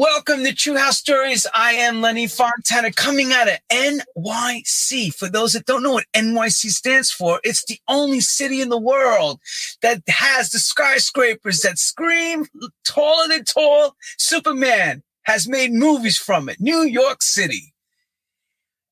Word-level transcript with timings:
Welcome 0.00 0.44
to 0.44 0.54
True 0.54 0.78
House 0.78 0.96
Stories. 0.96 1.46
I 1.54 1.72
am 1.72 2.00
Lenny 2.00 2.26
Fontana 2.26 2.90
coming 2.90 3.34
out 3.34 3.50
of 3.50 3.58
NYC. 3.70 5.12
For 5.14 5.28
those 5.28 5.52
that 5.52 5.66
don't 5.66 5.82
know 5.82 5.92
what 5.92 6.06
NYC 6.14 6.70
stands 6.70 7.12
for, 7.12 7.38
it's 7.44 7.66
the 7.66 7.78
only 7.86 8.20
city 8.20 8.62
in 8.62 8.70
the 8.70 8.80
world 8.80 9.40
that 9.82 10.00
has 10.08 10.52
the 10.52 10.58
skyscrapers 10.58 11.60
that 11.60 11.78
scream 11.78 12.46
taller 12.82 13.28
than 13.28 13.44
tall. 13.44 13.94
Superman 14.16 15.02
has 15.24 15.46
made 15.46 15.70
movies 15.70 16.16
from 16.16 16.48
it. 16.48 16.56
New 16.60 16.80
York 16.80 17.22
City. 17.22 17.74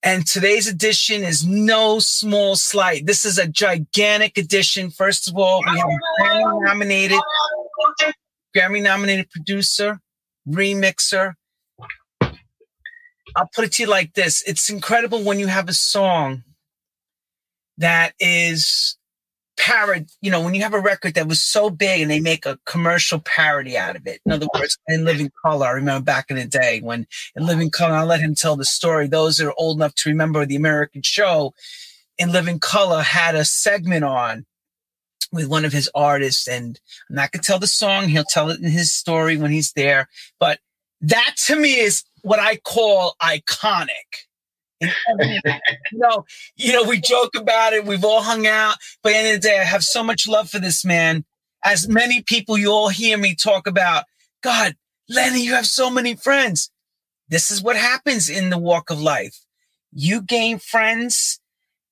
And 0.02 0.26
today's 0.26 0.68
edition 0.68 1.22
is 1.22 1.42
no 1.42 2.00
small 2.00 2.54
slight. 2.54 3.06
This 3.06 3.24
is 3.24 3.38
a 3.38 3.48
gigantic 3.48 4.36
edition. 4.36 4.90
First 4.90 5.26
of 5.26 5.38
all, 5.38 5.62
we 5.72 5.78
have 5.78 5.88
Grammy 6.20 6.64
nominated, 6.64 7.20
Grammy 8.54 8.82
nominated 8.82 9.30
producer, 9.30 10.02
remixer. 10.48 11.34
I'll 13.36 13.50
put 13.54 13.64
it 13.64 13.72
to 13.72 13.82
you 13.82 13.88
like 13.88 14.14
this. 14.14 14.42
It's 14.42 14.70
incredible 14.70 15.22
when 15.22 15.38
you 15.38 15.46
have 15.46 15.68
a 15.68 15.74
song 15.74 16.44
that 17.76 18.14
is 18.18 18.96
parod, 19.58 20.10
you 20.20 20.30
know, 20.30 20.40
when 20.40 20.54
you 20.54 20.62
have 20.62 20.74
a 20.74 20.80
record 20.80 21.14
that 21.14 21.28
was 21.28 21.42
so 21.42 21.68
big 21.68 22.00
and 22.00 22.10
they 22.10 22.20
make 22.20 22.46
a 22.46 22.58
commercial 22.64 23.18
parody 23.18 23.76
out 23.76 23.96
of 23.96 24.06
it. 24.06 24.20
In 24.24 24.32
other 24.32 24.46
words, 24.54 24.78
in 24.86 25.04
Living 25.04 25.30
Color, 25.44 25.66
I 25.66 25.70
remember 25.72 26.04
back 26.04 26.30
in 26.30 26.36
the 26.36 26.46
day 26.46 26.80
when 26.80 27.06
in 27.36 27.44
Living 27.44 27.70
Color, 27.70 27.94
I'll 27.94 28.06
let 28.06 28.20
him 28.20 28.34
tell 28.34 28.56
the 28.56 28.64
story. 28.64 29.08
Those 29.08 29.36
that 29.36 29.46
are 29.46 29.54
old 29.58 29.78
enough 29.78 29.94
to 29.96 30.08
remember 30.08 30.46
the 30.46 30.56
American 30.56 31.02
show 31.02 31.54
in 32.16 32.32
Living 32.32 32.60
Color 32.60 33.02
had 33.02 33.34
a 33.34 33.44
segment 33.44 34.04
on 34.04 34.46
with 35.32 35.46
one 35.46 35.64
of 35.64 35.72
his 35.72 35.90
artists 35.94 36.48
and 36.48 36.78
I'm 37.08 37.16
not 37.16 37.32
to 37.32 37.38
tell 37.38 37.58
the 37.58 37.66
song. 37.66 38.08
He'll 38.08 38.24
tell 38.24 38.50
it 38.50 38.60
in 38.60 38.70
his 38.70 38.92
story 38.92 39.36
when 39.36 39.50
he's 39.50 39.72
there. 39.72 40.08
But 40.38 40.60
that 41.00 41.34
to 41.46 41.56
me 41.56 41.78
is 41.78 42.04
what 42.22 42.38
I 42.38 42.56
call 42.56 43.16
iconic. 43.22 44.26
you 44.80 45.40
know, 45.92 46.24
you 46.56 46.72
know, 46.72 46.84
we 46.84 47.00
joke 47.00 47.34
about 47.36 47.72
it. 47.72 47.84
We've 47.84 48.04
all 48.04 48.22
hung 48.22 48.46
out, 48.46 48.76
but 49.02 49.12
end 49.12 49.34
of 49.34 49.42
the 49.42 49.48
day, 49.48 49.58
I 49.58 49.64
have 49.64 49.82
so 49.82 50.04
much 50.04 50.28
love 50.28 50.48
for 50.48 50.60
this 50.60 50.84
man. 50.84 51.24
As 51.64 51.88
many 51.88 52.22
people, 52.22 52.56
you 52.56 52.70
all 52.70 52.88
hear 52.88 53.18
me 53.18 53.34
talk 53.34 53.66
about, 53.66 54.04
God, 54.42 54.76
Lenny, 55.08 55.44
you 55.44 55.54
have 55.54 55.66
so 55.66 55.90
many 55.90 56.14
friends. 56.14 56.70
This 57.28 57.50
is 57.50 57.60
what 57.60 57.76
happens 57.76 58.28
in 58.28 58.50
the 58.50 58.58
walk 58.58 58.90
of 58.90 59.00
life. 59.00 59.36
You 59.92 60.22
gain 60.22 60.58
friends, 60.58 61.40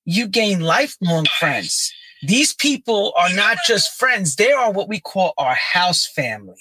you 0.05 0.29
gain 0.29 0.61
lifelong 0.61 1.27
friends. 1.39 1.93
These 2.23 2.55
people 2.55 3.13
are 3.17 3.33
not 3.33 3.59
just 3.67 3.99
friends. 3.99 4.37
They 4.37 4.53
are 4.53 4.73
what 4.73 4.89
we 4.89 5.01
call 5.01 5.35
our 5.39 5.55
house 5.55 6.07
family. 6.07 6.55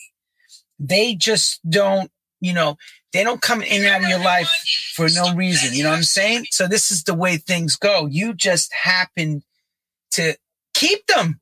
They 0.80 1.16
just 1.16 1.60
don't, 1.70 2.12
you 2.42 2.54
know, 2.54 2.78
they 3.14 3.24
don't 3.24 3.42
come 3.42 3.62
in 3.62 3.84
and 3.84 3.86
out 3.86 4.04
of 4.04 4.10
your 4.10 4.20
life 4.20 4.50
for 4.94 5.08
no 5.08 5.34
reason. 5.34 5.74
You 5.74 5.84
know 5.84 5.92
what 5.92 5.98
I'm 5.98 6.04
saying? 6.04 6.48
So 6.52 6.68
this 6.68 6.92
is 6.92 7.04
the 7.04 7.14
way 7.14 7.38
things 7.38 7.78
go. 7.78 8.08
You 8.08 8.34
just 8.34 8.74
happen 8.74 9.42
to 10.12 10.36
keep 10.74 11.08
them 11.08 11.40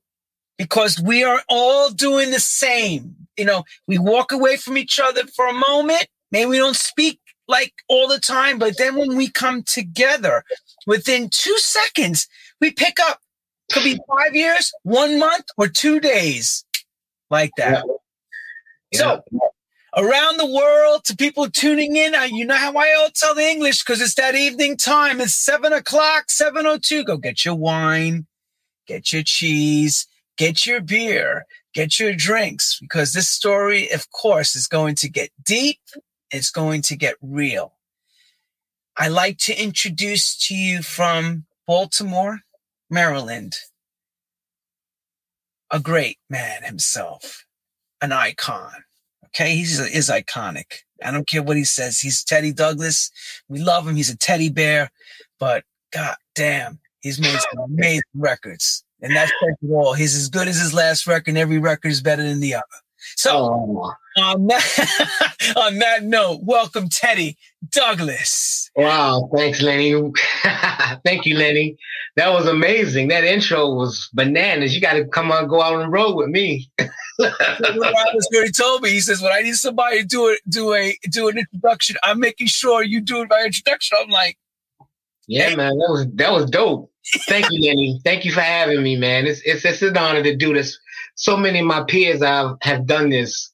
because 0.58 1.00
we 1.00 1.23
are 1.23 1.42
all 1.50 1.89
doing 1.89 2.30
the 2.30 2.39
same. 2.39 3.16
You 3.38 3.45
know, 3.45 3.64
we 3.88 3.98
walk 3.98 4.31
away 4.31 4.58
from 4.58 4.77
each 4.77 5.00
other 5.00 5.25
for 5.25 5.48
a 5.48 5.53
moment. 5.53 6.05
Maybe 6.31 6.45
we 6.45 6.58
don't 6.58 6.75
speak 6.75 7.20
like 7.48 7.73
all 7.89 8.08
the 8.08 8.20
time, 8.20 8.59
but 8.59 8.77
then 8.77 8.95
when 8.95 9.17
we 9.17 9.30
come 9.30 9.64
together 9.64 10.44
within 10.86 11.30
two 11.30 11.58
seconds, 11.58 12.27
we 12.61 12.72
pick 12.72 13.00
up 13.00 13.20
could 13.73 13.83
be 13.83 13.99
five 14.07 14.35
years, 14.35 14.71
one 14.83 15.19
month, 15.19 15.45
or 15.57 15.67
two 15.67 15.99
days 15.99 16.63
like 17.29 17.52
that. 17.57 17.83
Yeah. 18.91 18.99
So 18.99 19.23
around 19.97 20.38
the 20.38 20.45
world 20.45 21.03
to 21.05 21.15
people 21.15 21.49
tuning 21.49 21.95
in, 21.95 22.13
you 22.31 22.45
know 22.45 22.55
how 22.55 22.73
I 22.73 22.93
all 22.93 23.09
tell 23.13 23.35
the 23.35 23.47
English 23.47 23.83
because 23.83 24.02
it's 24.02 24.15
that 24.15 24.35
evening 24.35 24.77
time. 24.77 25.19
It's 25.19 25.35
seven 25.35 25.73
o'clock, 25.73 26.30
702. 26.30 27.03
Go 27.03 27.17
get 27.17 27.43
your 27.43 27.55
wine, 27.55 28.27
get 28.88 29.11
your 29.11 29.23
cheese, 29.23 30.08
get 30.37 30.65
your 30.65 30.81
beer, 30.81 31.45
get 31.73 31.99
your 31.99 32.14
drinks 32.14 32.77
because 32.80 33.14
this 33.14 33.30
story, 33.30 33.92
of 33.92 34.09
course, 34.11 34.55
is 34.55 34.67
going 34.67 34.95
to 34.95 35.09
get 35.09 35.31
deep. 35.43 35.80
It's 36.31 36.52
going 36.52 36.81
to 36.83 36.95
get 36.95 37.15
real. 37.21 37.73
I 38.98 39.08
like 39.08 39.37
to 39.39 39.59
introduce 39.59 40.37
to 40.48 40.55
you 40.55 40.83
from 40.83 41.45
Baltimore, 41.65 42.42
Maryland. 42.93 43.55
A 45.71 45.80
great 45.80 46.20
man 46.30 46.64
himself, 46.64 47.45
an 48.02 48.11
icon. 48.11 48.71
Okay, 49.26 49.55
he's 49.55 49.80
is 49.80 50.09
iconic. 50.09 50.83
I 51.04 51.11
don't 51.11 51.27
care 51.27 51.42
what 51.42 51.58
he 51.58 51.64
says. 51.64 51.99
He's 51.99 52.23
Teddy 52.23 52.54
Douglas. 52.54 53.09
We 53.49 53.59
love 53.59 53.87
him. 53.87 53.95
He's 53.95 54.11
a 54.11 54.17
teddy 54.17 54.49
bear, 54.49 54.92
but 55.39 55.64
god 55.92 56.15
damn, 56.36 56.80
he's 57.02 57.20
made 57.20 57.37
some 57.39 57.64
amazing 57.65 58.04
records. 58.14 58.83
And 59.02 59.15
that's 59.15 59.31
all. 59.70 59.93
He's 59.93 60.15
as 60.15 60.30
good 60.30 60.48
as 60.48 60.60
his 60.61 60.73
last 60.73 61.08
record, 61.08 61.30
and 61.30 61.37
every 61.37 61.58
record 61.58 61.92
is 61.92 62.02
better 62.02 62.23
than 62.23 62.39
the 62.39 62.54
other. 62.54 62.83
So 63.15 63.31
oh. 63.31 63.93
on 64.17 64.47
that 64.47 65.53
on 65.58 65.80
that 65.80 66.03
note, 66.03 66.41
welcome 66.43 66.89
Teddy 66.89 67.37
Douglas. 67.71 68.69
Wow, 68.75 69.30
thanks, 69.36 69.61
Lenny. 69.61 69.93
Thank 71.05 71.25
you, 71.25 71.37
Lenny. 71.37 71.77
That 72.15 72.31
was 72.33 72.47
amazing. 72.47 73.09
That 73.09 73.23
intro 73.23 73.73
was 73.73 74.09
bananas. 74.13 74.73
You 74.73 74.81
got 74.81 74.93
to 74.93 75.05
come 75.05 75.31
on, 75.31 75.47
go 75.47 75.61
out 75.61 75.73
on 75.73 75.81
the 75.81 75.89
road 75.89 76.15
with 76.15 76.30
me. 76.30 76.71
Roberts 77.19 78.27
already 78.33 78.52
told 78.52 78.81
me. 78.81 78.89
He 78.89 78.99
says, 78.99 79.21
"When 79.21 79.31
I 79.31 79.42
need 79.42 79.55
somebody 79.55 80.02
to 80.02 80.05
do 80.05 80.30
it, 80.30 80.39
do 80.49 80.73
a 80.73 80.97
do 81.09 81.27
an 81.27 81.37
introduction, 81.37 81.97
I'm 82.03 82.19
making 82.19 82.47
sure 82.47 82.83
you 82.83 83.02
do 83.02 83.21
it 83.21 83.30
by 83.30 83.43
introduction." 83.43 83.97
I'm 84.02 84.09
like, 84.09 84.37
"Yeah, 85.27 85.49
hey. 85.49 85.55
man, 85.55 85.77
that 85.77 85.89
was 85.89 86.08
that 86.15 86.31
was 86.31 86.49
dope." 86.49 86.92
Thank 87.27 87.47
you, 87.52 87.61
Lenny. 87.61 87.99
Thank 88.03 88.25
you 88.25 88.31
for 88.31 88.42
having 88.42 88.81
me, 88.81 88.95
man. 88.95 89.27
It's, 89.27 89.42
it's 89.45 89.65
it's 89.65 89.81
an 89.81 89.97
honor 89.97 90.23
to 90.23 90.36
do 90.36 90.53
this 90.53 90.80
so 91.15 91.37
many 91.37 91.59
of 91.59 91.65
my 91.65 91.83
peers 91.83 92.23
have, 92.23 92.57
have 92.61 92.85
done 92.85 93.09
this 93.09 93.51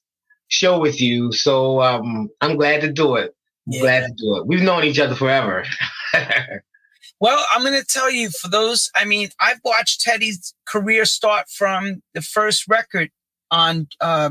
show 0.48 0.78
with 0.78 1.00
you. 1.00 1.32
So 1.32 1.80
um, 1.80 2.28
I'm 2.40 2.56
glad 2.56 2.80
to 2.82 2.92
do 2.92 3.16
it. 3.16 3.34
Yeah. 3.66 3.80
Glad 3.80 4.06
to 4.06 4.12
do 4.16 4.36
it. 4.36 4.46
We've 4.46 4.62
known 4.62 4.84
each 4.84 4.98
other 4.98 5.14
forever. 5.14 5.64
well, 7.20 7.44
I'm 7.54 7.62
going 7.62 7.80
to 7.80 7.86
tell 7.86 8.10
you 8.10 8.30
for 8.30 8.48
those, 8.48 8.90
I 8.96 9.04
mean, 9.04 9.28
I've 9.40 9.60
watched 9.64 10.00
Teddy's 10.00 10.54
career 10.66 11.04
start 11.04 11.48
from 11.48 12.02
the 12.14 12.22
first 12.22 12.66
record 12.68 13.10
on, 13.50 13.88
uh, 14.00 14.30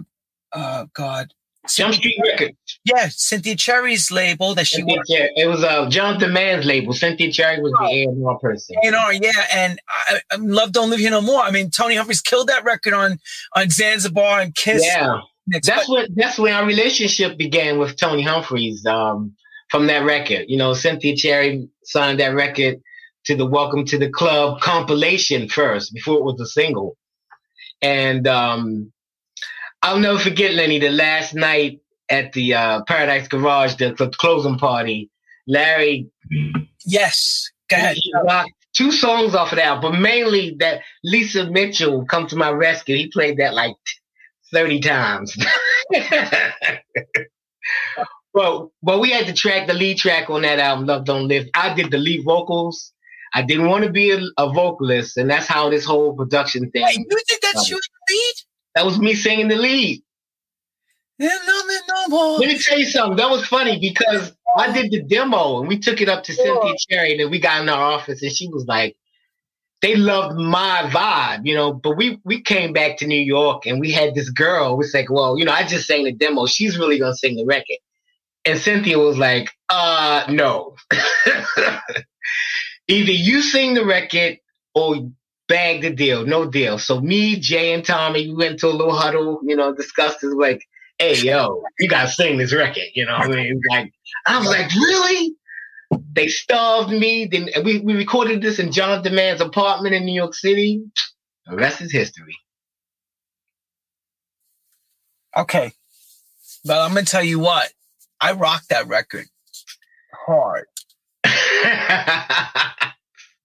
uh, 0.51 0.85
God, 0.93 1.33
Jump 1.67 1.93
Street 1.93 2.19
Records. 2.23 2.57
Yeah, 2.85 3.09
Cynthia 3.09 3.55
Cherry's 3.55 4.11
label 4.11 4.55
that 4.55 4.65
she 4.65 4.81
worked. 4.83 5.09
It 5.09 5.47
was 5.47 5.63
uh, 5.63 5.89
Jonathan 5.89 6.33
Mann's 6.33 6.65
label. 6.65 6.93
Cynthia 6.93 7.31
Cherry 7.31 7.61
was 7.61 7.73
oh, 7.79 7.85
the 7.85 8.03
A&R 8.05 8.39
person. 8.39 8.75
A&R, 8.83 9.13
yeah. 9.13 9.31
And 9.53 9.79
I, 10.09 10.19
I, 10.31 10.35
Love 10.37 10.71
Don't 10.71 10.89
Live 10.89 10.99
Here 10.99 11.11
No 11.11 11.21
More. 11.21 11.41
I 11.41 11.51
mean, 11.51 11.69
Tony 11.69 11.95
Humphries 11.95 12.21
killed 12.21 12.47
that 12.47 12.63
record 12.63 12.93
on, 12.93 13.19
on 13.55 13.69
Zanzibar 13.69 14.39
and 14.39 14.55
Kiss. 14.55 14.83
Yeah. 14.85 15.19
That's 15.47 15.89
what 15.89 16.09
that's 16.15 16.37
when 16.37 16.53
our 16.53 16.65
relationship 16.65 17.37
began 17.37 17.79
with 17.79 17.97
Tony 17.97 18.21
Humphries 18.21 18.85
um, 18.85 19.35
from 19.71 19.87
that 19.87 20.05
record. 20.05 20.45
You 20.47 20.57
know, 20.57 20.73
Cynthia 20.73 21.15
Cherry 21.15 21.67
signed 21.83 22.19
that 22.19 22.35
record 22.35 22.79
to 23.25 23.35
the 23.35 23.47
Welcome 23.47 23.85
to 23.85 23.97
the 23.97 24.09
Club 24.09 24.61
compilation 24.61 25.49
first 25.49 25.93
before 25.93 26.19
it 26.19 26.23
was 26.23 26.39
a 26.39 26.45
single. 26.45 26.97
And 27.81 28.27
um, 28.27 28.91
I'll 29.81 29.99
never 29.99 30.19
forget, 30.19 30.53
Lenny, 30.53 30.79
the 30.79 30.89
last 30.89 31.33
night 31.33 31.81
at 32.09 32.33
the 32.33 32.53
uh, 32.53 32.83
Paradise 32.83 33.27
Garage, 33.27 33.75
the, 33.75 33.93
the 33.93 34.09
closing 34.09 34.57
party, 34.57 35.09
Larry. 35.47 36.09
Yes. 36.85 37.49
Go 37.69 37.77
ahead. 37.77 37.97
Two 38.73 38.91
songs 38.91 39.33
off 39.35 39.51
of 39.51 39.57
that, 39.57 39.81
but 39.81 39.93
mainly 39.93 40.55
that 40.59 40.81
Lisa 41.03 41.49
Mitchell, 41.49 42.05
Come 42.05 42.27
to 42.27 42.35
My 42.35 42.51
Rescue. 42.51 42.95
He 42.95 43.07
played 43.07 43.37
that 43.37 43.53
like 43.53 43.75
30 44.53 44.79
times. 44.79 45.35
well, 48.33 48.71
well, 48.81 48.99
we 48.99 49.09
had 49.11 49.25
to 49.25 49.33
track 49.33 49.67
the 49.67 49.73
lead 49.73 49.97
track 49.97 50.29
on 50.29 50.43
that 50.43 50.59
album, 50.59 50.85
Love 50.85 51.05
Don't 51.05 51.27
Live. 51.27 51.47
I 51.53 51.73
did 51.73 51.89
the 51.91 51.97
lead 51.97 52.23
vocals. 52.23 52.93
I 53.33 53.41
didn't 53.43 53.67
want 53.67 53.85
to 53.85 53.91
be 53.91 54.11
a, 54.11 54.19
a 54.37 54.51
vocalist, 54.51 55.17
and 55.17 55.29
that's 55.29 55.47
how 55.47 55.69
this 55.69 55.85
whole 55.85 56.13
production 56.15 56.71
thing. 56.71 56.83
Wait, 56.83 56.97
you 56.97 57.19
think 57.27 57.41
that's 57.41 57.69
your 57.69 57.79
lead? 58.09 58.33
That 58.75 58.85
was 58.85 58.99
me 58.99 59.13
singing 59.13 59.47
the 59.47 59.55
lead. 59.55 60.03
Let 62.39 62.47
me 62.47 62.59
tell 62.59 62.79
you 62.79 62.85
something. 62.85 63.17
That 63.17 63.29
was 63.29 63.45
funny 63.45 63.79
because 63.79 64.31
I 64.57 64.71
did 64.71 64.91
the 64.91 65.03
demo 65.03 65.59
and 65.59 65.67
we 65.67 65.77
took 65.79 66.01
it 66.01 66.09
up 66.09 66.23
to 66.25 66.33
Cynthia 66.33 66.73
Cherry 66.89 67.11
and 67.11 67.19
then 67.19 67.29
we 67.29 67.39
got 67.39 67.61
in 67.61 67.69
our 67.69 67.91
office 67.93 68.21
and 68.21 68.31
she 68.31 68.47
was 68.47 68.65
like, 68.65 68.95
they 69.81 69.95
loved 69.95 70.37
my 70.37 70.89
vibe, 70.91 71.45
you 71.45 71.55
know. 71.55 71.71
But 71.73 71.95
we 71.97 72.19
we 72.25 72.41
came 72.41 72.73
back 72.73 72.97
to 72.97 73.07
New 73.07 73.19
York 73.19 73.65
and 73.65 73.79
we 73.79 73.91
had 73.91 74.13
this 74.13 74.29
girl. 74.29 74.75
We 74.75 74.85
like, 74.93 75.09
well, 75.09 75.37
you 75.37 75.45
know, 75.45 75.53
I 75.53 75.63
just 75.63 75.87
sang 75.87 76.03
the 76.03 76.11
demo. 76.11 76.45
She's 76.47 76.77
really 76.77 76.99
gonna 76.99 77.15
sing 77.15 77.37
the 77.37 77.45
record. 77.45 77.77
And 78.45 78.59
Cynthia 78.59 78.97
was 78.97 79.17
like, 79.17 79.51
uh, 79.69 80.25
no. 80.29 80.75
Either 82.87 83.11
you 83.11 83.41
sing 83.41 83.73
the 83.73 83.85
record 83.85 84.39
or 84.73 85.11
bag 85.49 85.81
the 85.81 85.89
deal, 85.89 86.25
no 86.25 86.45
deal. 86.49 86.77
So 86.77 87.01
me, 87.01 87.37
Jay, 87.37 87.73
and 87.73 87.83
Thommy, 87.83 88.27
we 88.27 88.35
went 88.35 88.59
to 88.59 88.67
a 88.67 88.69
little 88.69 88.95
huddle, 88.95 89.41
you 89.43 89.57
know, 89.57 89.75
discussed 89.75 90.21
this 90.21 90.33
like, 90.33 90.65
hey, 90.97 91.17
yo, 91.17 91.61
you 91.79 91.89
gotta 91.89 92.07
sing 92.07 92.37
this 92.37 92.53
record. 92.53 92.83
You 92.93 93.05
know, 93.05 93.15
I 93.15 93.27
mean, 93.27 93.61
like, 93.69 93.91
I 94.25 94.39
was 94.39 94.47
like, 94.47 94.71
really? 94.73 95.35
They 96.13 96.27
starved 96.27 96.91
me. 96.91 97.25
Then 97.25 97.49
we, 97.65 97.79
we 97.79 97.95
recorded 97.95 98.41
this 98.41 98.59
in 98.59 98.71
Jonathan 98.71 99.11
Demand's 99.11 99.41
apartment 99.41 99.95
in 99.95 100.05
New 100.05 100.13
York 100.13 100.35
City. 100.35 100.83
The 101.45 101.55
rest 101.57 101.81
is 101.81 101.91
history. 101.91 102.37
Okay. 105.35 105.73
But 106.63 106.79
I'm 106.79 106.93
gonna 106.93 107.05
tell 107.05 107.23
you 107.23 107.39
what, 107.39 107.71
I 108.21 108.31
rocked 108.33 108.69
that 108.69 108.87
record 108.87 109.25
hard. 110.29 110.65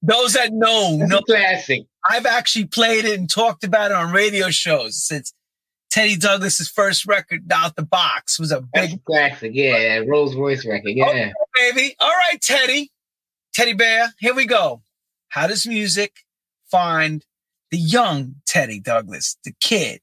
Those 0.07 0.35
that 0.35 0.53
know, 0.53 0.97
know 0.99 1.23
classic. 1.23 1.87
I've 2.09 2.27
actually 2.27 2.67
played 2.67 3.07
it 3.07 3.19
and 3.19 3.29
talked 3.29 3.65
about 3.65 3.91
it 3.91 3.95
on 3.95 4.13
radio 4.13 4.51
shows 4.51 5.03
since 5.03 5.33
Teddy 5.91 6.17
Douglas's 6.17 6.69
first 6.69 7.07
record, 7.07 7.51
Out 7.51 7.75
the 7.77 7.85
Box, 7.85 8.39
was 8.39 8.53
a 8.53 8.61
big 8.61 8.91
That's 8.91 9.03
classic. 9.07 9.53
Yeah, 9.55 10.03
Rose 10.07 10.35
Royce 10.35 10.67
record. 10.67 10.91
Yeah, 10.91 11.07
okay, 11.07 11.33
baby. 11.55 11.97
All 12.01 12.11
right, 12.11 12.39
Teddy, 12.39 12.91
Teddy 13.55 13.73
Bear. 13.73 14.13
Here 14.19 14.35
we 14.35 14.45
go. 14.45 14.83
How 15.29 15.47
does 15.47 15.67
music 15.67 16.13
find 16.71 17.25
the 17.71 17.79
young 17.79 18.35
Teddy 18.47 18.81
Douglas, 18.81 19.39
the 19.43 19.55
kid? 19.59 20.01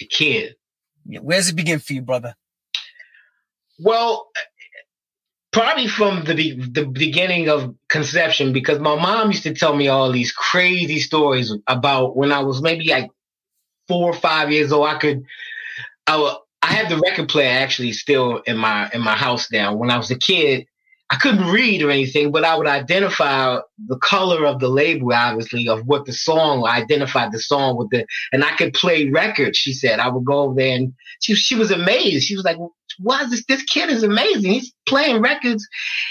The 0.00 0.06
kid. 0.06 0.56
Yeah, 1.04 1.20
where 1.20 1.38
does 1.38 1.50
it 1.50 1.56
begin 1.56 1.78
for 1.78 1.92
you, 1.92 2.02
brother? 2.02 2.34
Well, 3.78 4.26
probably 5.56 5.88
from 5.88 6.22
the 6.24 6.52
the 6.70 6.84
beginning 6.84 7.48
of 7.48 7.74
conception 7.88 8.52
because 8.52 8.78
my 8.78 8.94
mom 8.94 9.28
used 9.28 9.42
to 9.42 9.54
tell 9.54 9.74
me 9.74 9.88
all 9.88 10.12
these 10.12 10.30
crazy 10.30 11.00
stories 11.00 11.50
about 11.66 12.14
when 12.14 12.30
I 12.30 12.40
was 12.40 12.60
maybe 12.60 12.90
like 12.90 13.10
four 13.88 14.10
or 14.10 14.12
five 14.12 14.52
years 14.52 14.70
old. 14.70 14.86
I 14.86 14.98
could, 14.98 15.24
I, 16.06 16.36
I 16.60 16.66
had 16.66 16.90
the 16.90 16.98
record 16.98 17.30
player 17.30 17.48
actually 17.48 17.92
still 17.92 18.42
in 18.46 18.58
my 18.58 18.90
in 18.92 19.00
my 19.00 19.16
house 19.16 19.50
now. 19.50 19.74
When 19.74 19.90
I 19.90 19.96
was 19.96 20.10
a 20.10 20.18
kid, 20.18 20.66
I 21.08 21.16
couldn't 21.16 21.52
read 21.52 21.82
or 21.82 21.90
anything, 21.90 22.32
but 22.32 22.44
I 22.44 22.56
would 22.56 22.66
identify 22.66 23.58
the 23.86 23.98
color 23.98 24.44
of 24.44 24.58
the 24.58 24.68
label, 24.68 25.12
obviously, 25.12 25.68
of 25.68 25.86
what 25.86 26.04
the 26.04 26.12
song. 26.12 26.66
I 26.66 26.78
identified 26.78 27.30
the 27.30 27.38
song 27.38 27.76
with 27.76 27.90
the, 27.90 28.04
and 28.32 28.42
I 28.42 28.56
could 28.56 28.74
play 28.74 29.08
records. 29.08 29.56
She 29.56 29.72
said 29.72 30.00
I 30.00 30.08
would 30.08 30.24
go 30.24 30.40
over 30.40 30.54
there, 30.54 30.76
and 30.76 30.94
she 31.20 31.34
she 31.34 31.54
was 31.54 31.70
amazed. 31.70 32.26
She 32.26 32.34
was 32.34 32.44
like, 32.44 32.56
why 32.98 33.22
is 33.22 33.30
this 33.30 33.44
this 33.46 33.62
kid 33.62 33.88
is 33.90 34.02
amazing. 34.02 34.52
He's 34.52 34.74
playing 34.88 35.22
records. 35.22 35.66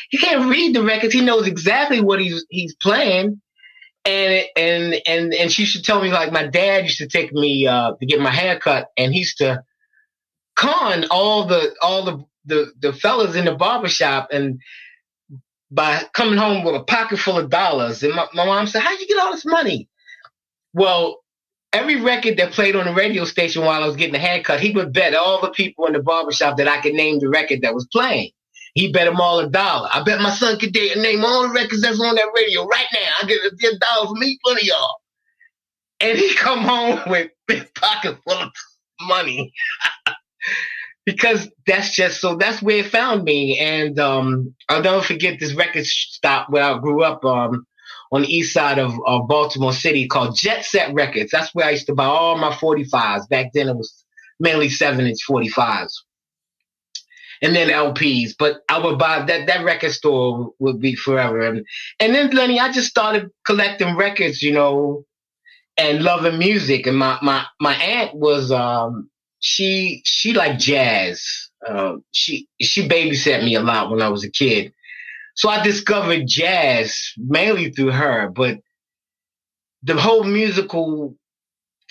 He 0.09 0.17
can't 0.17 0.49
read 0.49 0.75
the 0.75 0.83
records. 0.83 1.13
He 1.13 1.21
knows 1.21 1.47
exactly 1.47 1.99
what 1.99 2.21
he's 2.21 2.45
he's 2.49 2.75
playing. 2.75 3.41
And 4.05 4.45
and 4.55 4.95
and 5.05 5.33
and 5.33 5.51
she 5.51 5.65
should 5.65 5.83
tell 5.83 6.01
me 6.01 6.11
like 6.11 6.31
my 6.31 6.47
dad 6.47 6.83
used 6.83 6.99
to 6.99 7.07
take 7.07 7.33
me 7.33 7.67
uh, 7.67 7.93
to 7.99 8.05
get 8.05 8.21
my 8.21 8.29
hair 8.29 8.59
cut, 8.59 8.89
and 8.97 9.11
he 9.11 9.19
used 9.19 9.39
to 9.39 9.63
con 10.55 11.05
all 11.09 11.45
the 11.45 11.75
all 11.81 12.05
the 12.05 12.23
the, 12.45 12.71
the 12.79 12.93
fellas 12.93 13.35
in 13.35 13.45
the 13.45 13.55
barbershop 13.55 14.29
and 14.31 14.59
by 15.71 16.03
coming 16.13 16.37
home 16.37 16.63
with 16.63 16.75
a 16.75 16.83
pocket 16.83 17.17
full 17.19 17.37
of 17.37 17.49
dollars. 17.49 18.03
And 18.03 18.13
my, 18.15 18.27
my 18.33 18.45
mom 18.45 18.67
said, 18.67 18.81
How'd 18.81 18.99
you 18.99 19.07
get 19.07 19.19
all 19.19 19.31
this 19.31 19.45
money? 19.45 19.89
Well, 20.73 21.19
every 21.73 21.99
record 21.99 22.37
that 22.37 22.51
played 22.51 22.75
on 22.75 22.85
the 22.85 22.93
radio 22.93 23.25
station 23.25 23.63
while 23.63 23.83
I 23.83 23.87
was 23.87 23.95
getting 23.95 24.15
a 24.15 24.19
haircut, 24.19 24.59
he 24.59 24.71
would 24.71 24.93
bet 24.93 25.15
all 25.15 25.41
the 25.41 25.49
people 25.49 25.85
in 25.87 25.93
the 25.93 26.01
barbershop 26.01 26.57
that 26.57 26.67
I 26.67 26.81
could 26.81 26.93
name 26.93 27.19
the 27.19 27.29
record 27.29 27.61
that 27.61 27.73
was 27.73 27.87
playing. 27.91 28.31
He 28.73 28.91
bet 28.91 29.05
them 29.05 29.21
all 29.21 29.39
a 29.39 29.49
dollar. 29.49 29.89
I 29.91 30.03
bet 30.03 30.19
my 30.19 30.31
son 30.31 30.59
could 30.59 30.75
name 30.75 31.23
all 31.23 31.43
the 31.43 31.53
records 31.53 31.81
that's 31.81 31.99
on 31.99 32.15
that 32.15 32.31
radio 32.35 32.65
right 32.65 32.87
now. 32.93 33.09
I 33.21 33.25
get 33.25 33.73
a 33.73 33.79
dollar 33.79 34.07
from 34.07 34.23
each 34.23 34.39
one 34.43 34.57
of 34.57 34.63
y'all. 34.63 34.95
And 36.01 36.17
he 36.17 36.35
come 36.35 36.59
home 36.59 36.99
with 37.07 37.31
a 37.49 37.65
pocket 37.79 38.17
full 38.27 38.37
of 38.37 38.51
money. 39.01 39.53
because 41.05 41.49
that's 41.67 41.95
just 41.95 42.19
so 42.19 42.35
that's 42.35 42.61
where 42.61 42.79
it 42.79 42.87
found 42.87 43.23
me. 43.23 43.59
And 43.59 43.99
um, 43.99 44.55
I'll 44.69 44.81
never 44.81 45.01
forget 45.01 45.39
this 45.39 45.53
record 45.53 45.85
stop 45.85 46.49
where 46.49 46.63
I 46.63 46.77
grew 46.79 47.03
up. 47.03 47.23
Um, 47.23 47.65
on 48.11 48.21
the 48.21 48.33
east 48.33 48.53
side 48.53 48.79
of, 48.79 48.93
of 49.05 49.27
Baltimore 49.27 49.73
City 49.73 50.07
called 50.07 50.37
Jet 50.37 50.63
Set 50.63 50.93
Records. 50.93 51.31
That's 51.31 51.53
where 51.53 51.65
I 51.65 51.71
used 51.71 51.87
to 51.87 51.95
buy 51.95 52.05
all 52.05 52.37
my 52.37 52.51
45s. 52.51 53.27
Back 53.29 53.51
then 53.53 53.67
it 53.67 53.75
was 53.75 54.05
mainly 54.39 54.69
seven 54.69 55.05
inch 55.05 55.19
45s. 55.27 55.91
And 57.41 57.55
then 57.55 57.67
LPs, 57.67 58.31
but 58.39 58.61
I 58.69 58.79
would 58.79 58.97
buy 58.97 59.23
that, 59.25 59.47
that 59.47 59.65
record 59.65 59.91
store 59.91 60.53
would 60.59 60.79
be 60.79 60.95
forever. 60.95 61.41
And, 61.41 61.65
and 61.99 62.15
then 62.15 62.31
Lenny, 62.31 62.59
I 62.59 62.71
just 62.71 62.89
started 62.89 63.29
collecting 63.45 63.97
records, 63.97 64.41
you 64.41 64.53
know, 64.53 65.03
and 65.75 66.01
loving 66.01 66.39
music. 66.39 66.87
And 66.87 66.97
my, 66.97 67.19
my, 67.21 67.45
my 67.59 67.73
aunt 67.75 68.15
was, 68.15 68.51
um, 68.51 69.09
she, 69.45 70.01
she 70.05 70.33
liked 70.33 70.59
jazz. 70.59 71.49
Uh, 71.65 71.97
she, 72.11 72.47
she 72.59 72.87
babysat 72.87 73.43
me 73.43 73.55
a 73.55 73.61
lot 73.61 73.91
when 73.91 74.01
I 74.01 74.09
was 74.09 74.23
a 74.23 74.31
kid. 74.31 74.73
So 75.35 75.49
I 75.49 75.63
discovered 75.63 76.27
jazz 76.27 77.11
mainly 77.17 77.69
through 77.69 77.91
her, 77.91 78.29
but 78.29 78.59
the 79.83 79.99
whole 79.99 80.23
musical 80.23 81.15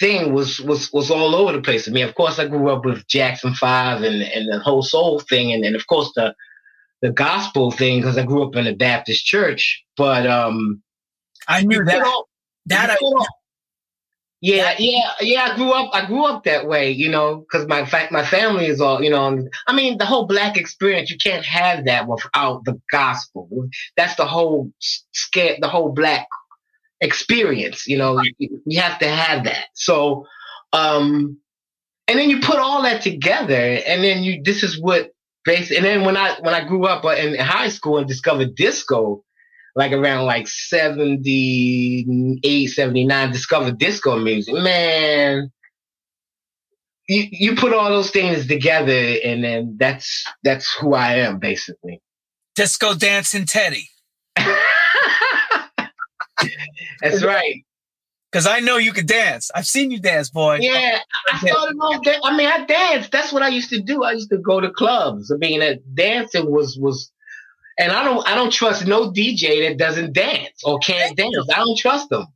thing 0.00 0.32
was 0.32 0.58
was 0.60 0.92
was 0.92 1.10
all 1.10 1.36
over 1.36 1.52
the 1.52 1.62
place. 1.62 1.86
I 1.86 1.92
mean, 1.92 2.08
of 2.08 2.14
course, 2.14 2.38
I 2.38 2.48
grew 2.48 2.68
up 2.70 2.84
with 2.84 3.06
Jackson 3.06 3.54
Five 3.54 4.02
and 4.02 4.22
and 4.22 4.50
the 4.50 4.58
whole 4.58 4.82
soul 4.82 5.20
thing, 5.20 5.52
and 5.52 5.62
then 5.62 5.76
of 5.76 5.86
course 5.86 6.10
the 6.16 6.34
the 7.02 7.12
gospel 7.12 7.70
thing 7.70 8.00
because 8.00 8.18
I 8.18 8.24
grew 8.24 8.42
up 8.42 8.56
in 8.56 8.66
a 8.66 8.74
Baptist 8.74 9.24
church. 9.24 9.84
But 9.96 10.26
um, 10.26 10.82
I 11.46 11.62
knew 11.62 11.84
that. 11.84 12.02
All, 12.02 12.28
that 12.66 12.90
I, 12.90 12.96
yeah, 14.44 14.74
yeah, 14.78 15.10
yeah. 15.22 15.42
I 15.44 15.56
grew 15.56 15.72
up. 15.72 15.88
I 15.94 16.04
grew 16.04 16.26
up 16.26 16.44
that 16.44 16.66
way, 16.66 16.90
you 16.90 17.08
know, 17.08 17.36
because 17.36 17.66
my 17.66 17.86
fa- 17.86 18.08
my 18.10 18.22
family 18.22 18.66
is 18.66 18.78
all, 18.78 19.02
you 19.02 19.08
know. 19.08 19.48
I 19.66 19.72
mean, 19.72 19.96
the 19.96 20.04
whole 20.04 20.26
black 20.26 20.58
experience. 20.58 21.10
You 21.10 21.16
can't 21.16 21.46
have 21.46 21.86
that 21.86 22.06
without 22.06 22.62
the 22.66 22.78
gospel. 22.90 23.48
That's 23.96 24.16
the 24.16 24.26
whole 24.26 24.70
scare. 25.12 25.56
The 25.58 25.68
whole 25.68 25.92
black 25.92 26.28
experience. 27.00 27.86
You 27.86 27.96
know, 27.96 28.20
you, 28.38 28.60
you 28.66 28.82
have 28.82 28.98
to 28.98 29.08
have 29.08 29.44
that. 29.44 29.68
So, 29.72 30.26
um, 30.74 31.38
and 32.06 32.18
then 32.18 32.28
you 32.28 32.40
put 32.40 32.58
all 32.58 32.82
that 32.82 33.00
together, 33.00 33.80
and 33.86 34.04
then 34.04 34.22
you. 34.22 34.42
This 34.42 34.62
is 34.62 34.78
what 34.78 35.14
basically. 35.46 35.78
And 35.78 35.86
then 35.86 36.04
when 36.04 36.18
I 36.18 36.36
when 36.40 36.52
I 36.52 36.68
grew 36.68 36.84
up 36.84 37.02
uh, 37.06 37.12
in 37.12 37.34
high 37.38 37.70
school 37.70 37.96
and 37.96 38.06
discovered 38.06 38.56
disco, 38.56 39.24
like 39.74 39.92
around 39.92 40.26
like 40.26 40.46
78, 40.48 42.68
79, 42.68 43.32
discovered 43.32 43.78
disco 43.78 44.18
music. 44.18 44.54
Man, 44.54 45.50
you, 47.08 47.26
you 47.30 47.56
put 47.56 47.72
all 47.72 47.88
those 47.90 48.10
things 48.10 48.46
together 48.46 49.16
and 49.24 49.42
then 49.42 49.76
that's 49.78 50.24
that's 50.42 50.70
who 50.74 50.92
I 50.94 51.14
am 51.16 51.38
basically. 51.38 52.02
Disco 52.54 52.94
dancing 52.94 53.46
Teddy. 53.46 53.88
that's 57.00 57.24
right. 57.24 57.64
Cause 58.32 58.46
I 58.48 58.60
know 58.60 58.78
you 58.78 58.92
can 58.92 59.06
dance. 59.06 59.50
I've 59.54 59.66
seen 59.66 59.92
you 59.92 60.00
dance, 60.00 60.28
boy. 60.28 60.58
Yeah, 60.60 60.98
I 61.32 61.38
started 61.38 61.78
off. 61.78 62.04
I 62.24 62.36
mean, 62.36 62.48
I 62.48 62.64
danced. 62.64 63.12
That's 63.12 63.32
what 63.32 63.44
I 63.44 63.48
used 63.48 63.70
to 63.70 63.80
do. 63.80 64.02
I 64.02 64.10
used 64.12 64.30
to 64.30 64.38
go 64.38 64.60
to 64.60 64.72
clubs. 64.72 65.30
I 65.30 65.36
mean, 65.36 65.62
dancing 65.94 66.50
was 66.50 66.76
was 66.76 67.12
and 67.78 67.92
I 67.92 68.04
don't 68.04 68.26
I 68.26 68.34
don't 68.34 68.52
trust 68.52 68.86
no 68.86 69.10
DJ 69.10 69.68
that 69.68 69.78
doesn't 69.78 70.12
dance 70.12 70.62
or 70.64 70.78
can't 70.78 71.16
dance. 71.16 71.48
I 71.52 71.58
don't 71.58 71.78
trust 71.78 72.08
them. 72.08 72.26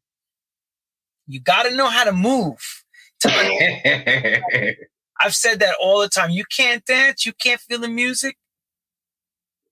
You 1.26 1.40
got 1.40 1.64
to 1.64 1.74
know 1.74 1.88
how 1.88 2.04
to 2.04 2.12
move. 2.12 2.84
I've 5.20 5.34
said 5.34 5.60
that 5.60 5.74
all 5.80 6.00
the 6.00 6.08
time. 6.08 6.30
You 6.30 6.44
can't 6.44 6.84
dance. 6.84 7.26
You 7.26 7.32
can't 7.32 7.60
feel 7.60 7.80
the 7.80 7.88
music. 7.88 8.36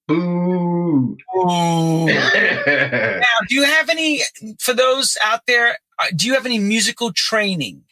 Boo. 0.06 1.16
Boo. 1.34 2.06
now, 2.06 3.22
do 3.48 3.54
you 3.54 3.64
have 3.64 3.88
any 3.88 4.22
for 4.58 4.74
those 4.74 5.16
out 5.22 5.40
there? 5.46 5.78
Uh, 5.98 6.06
do 6.14 6.26
you 6.26 6.34
have 6.34 6.46
any 6.46 6.58
musical 6.58 7.12
training? 7.12 7.82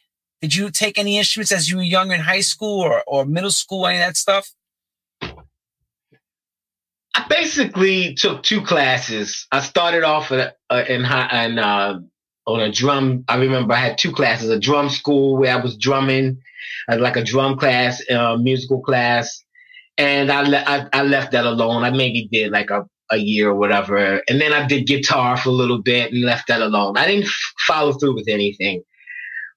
Did 0.40 0.54
you 0.54 0.70
take 0.70 0.98
any 0.98 1.16
instruments 1.16 1.52
as 1.52 1.70
you 1.70 1.78
were 1.78 1.82
young 1.82 2.12
in 2.12 2.20
high 2.20 2.42
school 2.42 2.80
or, 2.80 3.02
or 3.06 3.24
middle 3.24 3.50
school, 3.50 3.86
any 3.86 3.96
of 3.96 4.04
that 4.04 4.16
stuff? 4.16 4.52
I 7.14 7.26
basically 7.28 8.14
took 8.14 8.42
two 8.42 8.62
classes. 8.62 9.46
I 9.52 9.60
started 9.60 10.02
off 10.02 10.32
at, 10.32 10.56
uh, 10.70 10.84
in 10.88 11.04
high, 11.04 11.44
in, 11.46 11.58
uh, 11.58 12.00
on 12.46 12.60
a 12.60 12.72
drum. 12.72 13.24
I 13.28 13.36
remember 13.36 13.72
I 13.74 13.78
had 13.78 13.98
two 13.98 14.12
classes: 14.12 14.50
a 14.50 14.58
drum 14.58 14.88
school 14.90 15.36
where 15.36 15.54
I 15.54 15.60
was 15.60 15.76
drumming, 15.76 16.42
uh, 16.90 16.98
like 16.98 17.16
a 17.16 17.24
drum 17.24 17.56
class, 17.56 18.02
uh, 18.10 18.36
musical 18.36 18.80
class, 18.80 19.44
and 19.96 20.30
I, 20.30 20.42
le- 20.42 20.64
I, 20.66 20.86
I 20.92 21.02
left 21.02 21.32
that 21.32 21.46
alone. 21.46 21.84
I 21.84 21.90
maybe 21.90 22.28
did 22.30 22.50
like 22.52 22.70
a 22.70 22.86
a 23.10 23.18
year 23.18 23.50
or 23.50 23.54
whatever, 23.54 24.22
and 24.28 24.40
then 24.40 24.52
I 24.52 24.66
did 24.66 24.86
guitar 24.86 25.36
for 25.36 25.50
a 25.50 25.52
little 25.52 25.82
bit 25.82 26.10
and 26.12 26.22
left 26.24 26.48
that 26.48 26.62
alone. 26.62 26.96
I 26.96 27.06
didn't 27.06 27.26
f- 27.26 27.52
follow 27.66 27.92
through 27.92 28.14
with 28.14 28.28
anything, 28.28 28.82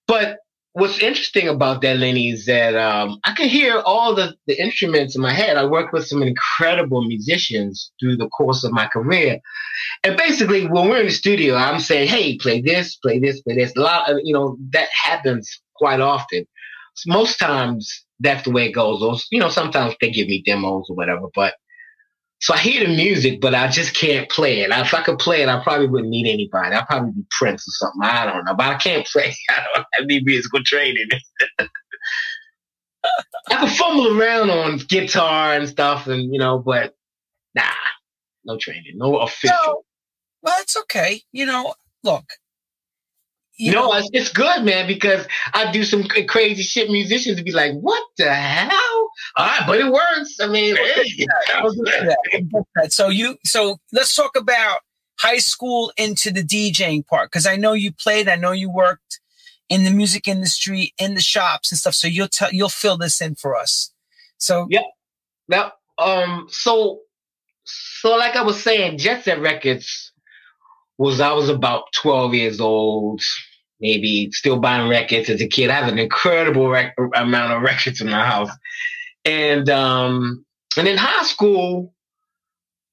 but 0.05 0.39
what's 0.77 0.99
interesting 0.99 1.47
about 1.47 1.81
that, 1.81 1.97
Lenny, 1.97 2.29
is 2.29 2.45
that 2.45 2.75
um, 2.75 3.19
I 3.23 3.33
can 3.33 3.49
hear 3.49 3.79
all 3.79 4.13
the, 4.13 4.35
the 4.45 4.61
instruments 4.61 5.15
in 5.15 5.21
my 5.23 5.33
head. 5.33 5.57
I 5.57 5.65
worked 5.65 5.91
with 5.91 6.05
some 6.05 6.21
incredible 6.21 7.03
musicians 7.03 7.91
through 7.99 8.17
the 8.17 8.29
course 8.29 8.63
of 8.63 8.71
my 8.71 8.87
career. 8.87 9.39
And 10.03 10.15
basically, 10.15 10.67
when 10.67 10.87
we're 10.87 10.99
in 10.99 11.07
the 11.07 11.11
studio, 11.11 11.55
I'm 11.55 11.79
saying, 11.79 12.09
hey, 12.09 12.37
play 12.37 12.61
this, 12.61 12.95
play 12.97 13.19
this, 13.19 13.41
play 13.41 13.55
this. 13.55 13.75
A 13.75 13.81
lot 13.81 14.09
of, 14.09 14.19
you 14.23 14.33
know, 14.33 14.57
that 14.69 14.89
happens 14.93 15.61
quite 15.75 15.99
often. 15.99 16.45
So 16.93 17.11
most 17.11 17.37
times, 17.37 18.05
that's 18.19 18.43
the 18.43 18.51
way 18.51 18.67
it 18.67 18.73
goes. 18.73 19.27
You 19.31 19.39
know, 19.39 19.49
sometimes 19.49 19.95
they 19.99 20.11
give 20.11 20.27
me 20.27 20.43
demos 20.45 20.85
or 20.89 20.95
whatever, 20.95 21.27
but 21.33 21.55
so 22.39 22.53
I 22.53 22.57
hear 22.57 22.85
the 22.85 22.95
music, 22.95 23.41
but 23.41 23.55
I 23.55 23.67
just 23.67 23.95
can't 23.95 24.29
play 24.29 24.61
it. 24.61 24.69
If 24.69 24.93
I 24.93 25.01
could 25.01 25.17
play 25.17 25.41
it, 25.41 25.49
I 25.49 25.61
probably 25.63 25.87
wouldn't 25.87 26.09
need 26.09 26.31
anybody. 26.31 26.75
I'd 26.75 26.85
probably 26.85 27.11
be 27.11 27.25
Prince 27.31 27.67
or 27.67 27.71
something. 27.71 28.01
I 28.03 28.25
don't 28.25 28.45
know, 28.45 28.53
but 28.53 28.67
I 28.67 28.75
can't 28.75 29.07
play. 29.11 29.35
I 29.49 29.63
don't 29.73 29.85
have 29.93 30.03
any 30.03 30.21
musical 30.23 30.61
training. 30.63 31.07
I 31.59 31.67
can 33.49 33.69
fumble 33.69 34.19
around 34.19 34.49
on 34.49 34.77
guitar 34.77 35.53
and 35.53 35.67
stuff, 35.67 36.07
and 36.07 36.31
you 36.31 36.39
know, 36.39 36.59
but 36.59 36.95
nah, 37.55 37.63
no 38.45 38.57
training, 38.57 38.93
no 38.95 39.17
official. 39.17 39.55
No, 39.65 39.83
well, 40.41 40.55
it's 40.59 40.77
okay. 40.77 41.21
You 41.31 41.45
know, 41.45 41.73
look. 42.03 42.25
You 43.57 43.71
no, 43.71 43.87
know, 43.87 43.93
it's, 43.95 44.09
it's 44.13 44.29
good, 44.31 44.63
man, 44.63 44.85
because 44.85 45.25
I 45.53 45.71
do 45.71 45.83
some 45.83 46.03
crazy 46.03 46.61
shit. 46.61 46.91
Musicians 46.91 47.41
be 47.41 47.51
like, 47.51 47.73
"What 47.73 48.03
the 48.17 48.31
hell?" 48.31 48.96
All 49.35 49.45
right, 49.45 49.63
but 49.65 49.79
it 49.79 49.91
works. 49.91 50.37
I 50.41 50.47
mean, 50.47 50.75
hey. 50.75 51.27
so 52.89 53.09
you, 53.09 53.37
so 53.43 53.77
let's 53.91 54.15
talk 54.15 54.35
about 54.35 54.79
high 55.19 55.37
school 55.37 55.91
into 55.97 56.31
the 56.31 56.43
DJing 56.43 57.05
part 57.05 57.31
because 57.31 57.45
I 57.45 57.55
know 57.55 57.73
you 57.73 57.91
played. 57.91 58.29
I 58.29 58.35
know 58.35 58.51
you 58.51 58.71
worked 58.71 59.19
in 59.69 59.83
the 59.83 59.91
music 59.91 60.27
industry, 60.27 60.93
in 60.97 61.15
the 61.15 61.21
shops 61.21 61.71
and 61.71 61.79
stuff. 61.79 61.95
So 61.95 62.07
you'll 62.07 62.27
tell 62.27 62.51
you'll 62.51 62.69
fill 62.69 62.97
this 62.97 63.21
in 63.21 63.35
for 63.35 63.55
us. 63.55 63.91
So 64.37 64.67
yeah, 64.69 64.81
now 65.47 65.73
um, 65.97 66.47
so 66.49 67.01
so 67.63 68.15
like 68.15 68.35
I 68.35 68.43
was 68.43 68.61
saying, 68.61 68.97
Jet 68.97 69.23
Set 69.23 69.39
Records 69.39 70.11
was 70.97 71.19
I 71.19 71.33
was 71.33 71.49
about 71.49 71.91
twelve 71.93 72.33
years 72.33 72.59
old, 72.59 73.21
maybe 73.79 74.31
still 74.31 74.59
buying 74.59 74.89
records 74.89 75.29
as 75.29 75.41
a 75.41 75.47
kid. 75.47 75.69
I 75.69 75.73
have 75.73 75.91
an 75.91 75.99
incredible 75.99 76.69
rec- 76.69 76.95
amount 77.15 77.53
of 77.53 77.61
records 77.61 78.01
in 78.01 78.09
my 78.09 78.25
house, 78.25 78.51
and 79.27 79.69
um, 79.69 80.45
and 80.77 80.87
in 80.87 80.97
high 80.97 81.23
school 81.23 81.93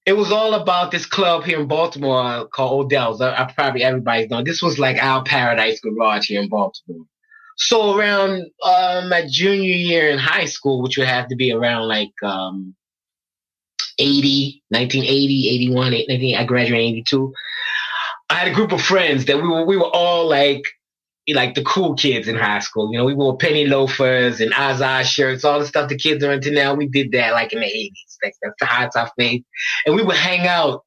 it 0.06 0.14
was 0.14 0.30
all 0.30 0.54
about 0.54 0.90
this 0.90 1.06
club 1.06 1.44
here 1.44 1.58
in 1.60 1.66
Baltimore 1.66 2.46
called 2.48 2.86
Odell's. 2.86 3.22
I, 3.22 3.34
I 3.34 3.50
probably 3.52 3.82
everybody's 3.82 4.28
known. 4.28 4.44
This 4.44 4.60
was 4.60 4.78
like 4.78 5.02
our 5.02 5.24
paradise 5.24 5.80
garage 5.80 6.28
here 6.28 6.42
in 6.42 6.48
Baltimore. 6.50 7.06
So 7.56 7.96
around 7.96 8.50
uh, 8.62 9.06
my 9.08 9.26
junior 9.30 9.74
year 9.74 10.10
in 10.10 10.18
high 10.18 10.44
school, 10.44 10.82
which 10.82 10.98
would 10.98 11.06
have 11.06 11.28
to 11.28 11.36
be 11.36 11.52
around 11.52 11.88
like 11.88 12.12
um, 12.22 12.74
80, 13.98 14.62
1980, 14.68 15.48
81, 15.48 15.92
19, 16.08 16.36
I 16.36 16.44
graduated 16.44 16.88
in 16.88 16.94
82. 16.96 17.32
I 18.28 18.34
had 18.34 18.48
a 18.48 18.54
group 18.54 18.72
of 18.72 18.82
friends 18.82 19.24
that 19.26 19.40
we 19.40 19.48
were, 19.48 19.64
we 19.64 19.76
were 19.76 19.84
all 19.84 20.28
like 20.28 20.64
like 21.32 21.54
the 21.54 21.64
cool 21.64 21.94
kids 21.94 22.28
in 22.28 22.36
high 22.36 22.58
school. 22.58 22.92
You 22.92 22.98
know, 22.98 23.04
we 23.04 23.14
wore 23.14 23.36
penny 23.36 23.66
loafers 23.66 24.40
and 24.40 24.52
Izod 24.52 25.04
shirts, 25.04 25.44
all 25.44 25.58
the 25.58 25.66
stuff 25.66 25.88
the 25.88 25.96
kids 25.96 26.22
are 26.22 26.32
into 26.32 26.50
now. 26.50 26.74
We 26.74 26.88
did 26.88 27.12
that 27.12 27.32
like 27.32 27.52
in 27.52 27.60
the 27.60 27.66
80s. 27.66 28.16
That's, 28.22 28.38
that's 28.42 28.56
the 28.60 28.66
high 28.66 28.88
top 28.92 29.12
phase. 29.18 29.42
And 29.86 29.94
we 29.94 30.02
would 30.02 30.16
hang 30.16 30.46
out 30.46 30.84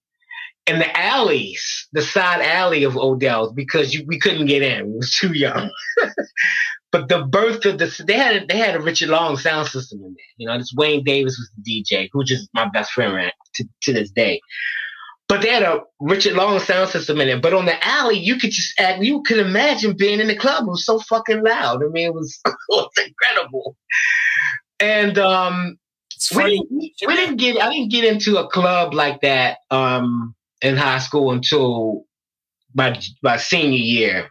in 0.67 0.79
the 0.79 0.97
alleys, 0.97 1.87
the 1.93 2.01
side 2.01 2.41
alley 2.41 2.83
of 2.83 2.97
Odell's 2.97 3.53
because 3.53 3.93
you, 3.93 4.03
we 4.05 4.19
couldn't 4.19 4.47
get 4.47 4.61
in. 4.61 4.91
We 4.91 4.97
was 4.97 5.15
too 5.15 5.33
young. 5.33 5.71
but 6.91 7.07
the 7.07 7.23
birth 7.23 7.65
of 7.65 7.79
the, 7.79 8.03
they 8.05 8.17
had, 8.17 8.47
they 8.49 8.57
had 8.57 8.75
a 8.75 8.81
Richard 8.81 9.09
Long 9.09 9.37
sound 9.37 9.69
system 9.69 9.99
in 9.99 10.13
there. 10.13 10.25
You 10.35 10.47
know, 10.47 10.57
this 10.57 10.73
Wayne 10.75 11.03
Davis 11.03 11.37
was 11.39 11.49
the 11.57 11.83
DJ, 11.83 12.09
who 12.11 12.23
just 12.23 12.49
my 12.53 12.67
best 12.69 12.91
friend 12.91 13.15
right, 13.15 13.33
to, 13.55 13.65
to 13.83 13.93
this 13.93 14.11
day. 14.11 14.41
But 15.27 15.41
they 15.41 15.49
had 15.49 15.63
a 15.63 15.81
Richard 15.99 16.33
Long 16.33 16.59
sound 16.59 16.89
system 16.89 17.19
in 17.19 17.27
it. 17.27 17.41
But 17.41 17.53
on 17.53 17.65
the 17.65 17.85
alley, 17.85 18.17
you 18.17 18.37
could 18.37 18.51
just 18.51 18.79
act, 18.79 19.03
you 19.03 19.21
could 19.23 19.39
imagine 19.39 19.97
being 19.97 20.21
in 20.21 20.27
the 20.27 20.35
club. 20.35 20.63
It 20.63 20.69
was 20.69 20.85
so 20.85 20.99
fucking 20.99 21.43
loud. 21.43 21.83
I 21.83 21.87
mean, 21.87 22.05
it 22.05 22.13
was, 22.13 22.39
it 22.45 22.55
was 22.69 22.89
incredible. 23.05 23.75
And 24.79 25.17
um, 25.17 25.77
we 26.35 26.43
didn't, 26.43 26.91
we 27.07 27.15
didn't 27.15 27.37
get, 27.37 27.61
I 27.61 27.71
didn't 27.71 27.91
get 27.91 28.05
into 28.05 28.37
a 28.37 28.47
club 28.47 28.93
like 28.93 29.21
that 29.21 29.57
um, 29.69 30.33
in 30.61 30.77
high 30.77 30.99
school 30.99 31.31
until 31.31 32.05
my, 32.73 32.97
my 33.21 33.37
senior 33.37 33.77
year. 33.77 34.29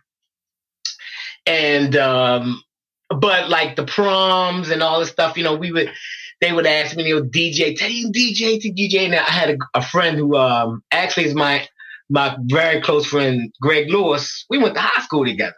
And, 1.45 1.95
um, 1.97 2.62
but 3.11 3.50
like 3.50 3.76
the 3.76 3.85
proms 3.85 4.71
and 4.71 4.83
all 4.83 5.00
this 5.00 5.11
stuff, 5.11 5.37
you 5.37 5.45
know, 5.45 5.57
we 5.57 5.73
would, 5.73 5.93
they 6.40 6.52
would 6.52 6.66
ask 6.66 6.97
me, 6.97 7.09
you 7.09 7.21
know, 7.21 7.26
DJ, 7.26 7.76
tell 7.76 7.90
you 7.90 8.11
DJ 8.11 8.61
to 8.61 8.73
DJ. 8.73 9.11
Now 9.11 9.25
I 9.26 9.31
had 9.31 9.50
a, 9.50 9.57
a 9.75 9.83
friend 9.83 10.16
who 10.16 10.37
um, 10.37 10.83
actually 10.90 11.25
is 11.25 11.35
my 11.35 11.66
my 12.09 12.37
very 12.43 12.81
close 12.81 13.07
friend, 13.07 13.52
Greg 13.61 13.90
Lewis. 13.90 14.45
We 14.49 14.59
went 14.59 14.75
to 14.75 14.81
high 14.81 15.02
school 15.02 15.25
together. 15.25 15.57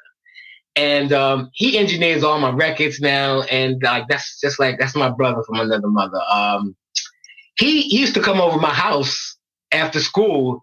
And 0.77 1.13
um, 1.13 1.51
he 1.55 1.77
engineers 1.77 2.23
all 2.23 2.39
my 2.39 2.53
records 2.53 3.01
now, 3.01 3.43
and 3.43 3.83
like 3.83 4.05
that's 4.09 4.41
just 4.41 4.61
like 4.61 4.79
that's 4.79 4.95
my 4.95 5.11
brother 5.11 5.43
from 5.43 5.59
another 5.59 5.89
mother. 5.89 6.21
Um, 6.31 6.77
he, 7.57 7.83
he 7.83 7.99
used 7.99 8.15
to 8.15 8.23
come 8.23 8.41
over 8.41 8.59
my 8.59 8.73
house 8.73 9.37
after 9.73 9.99
school 9.99 10.63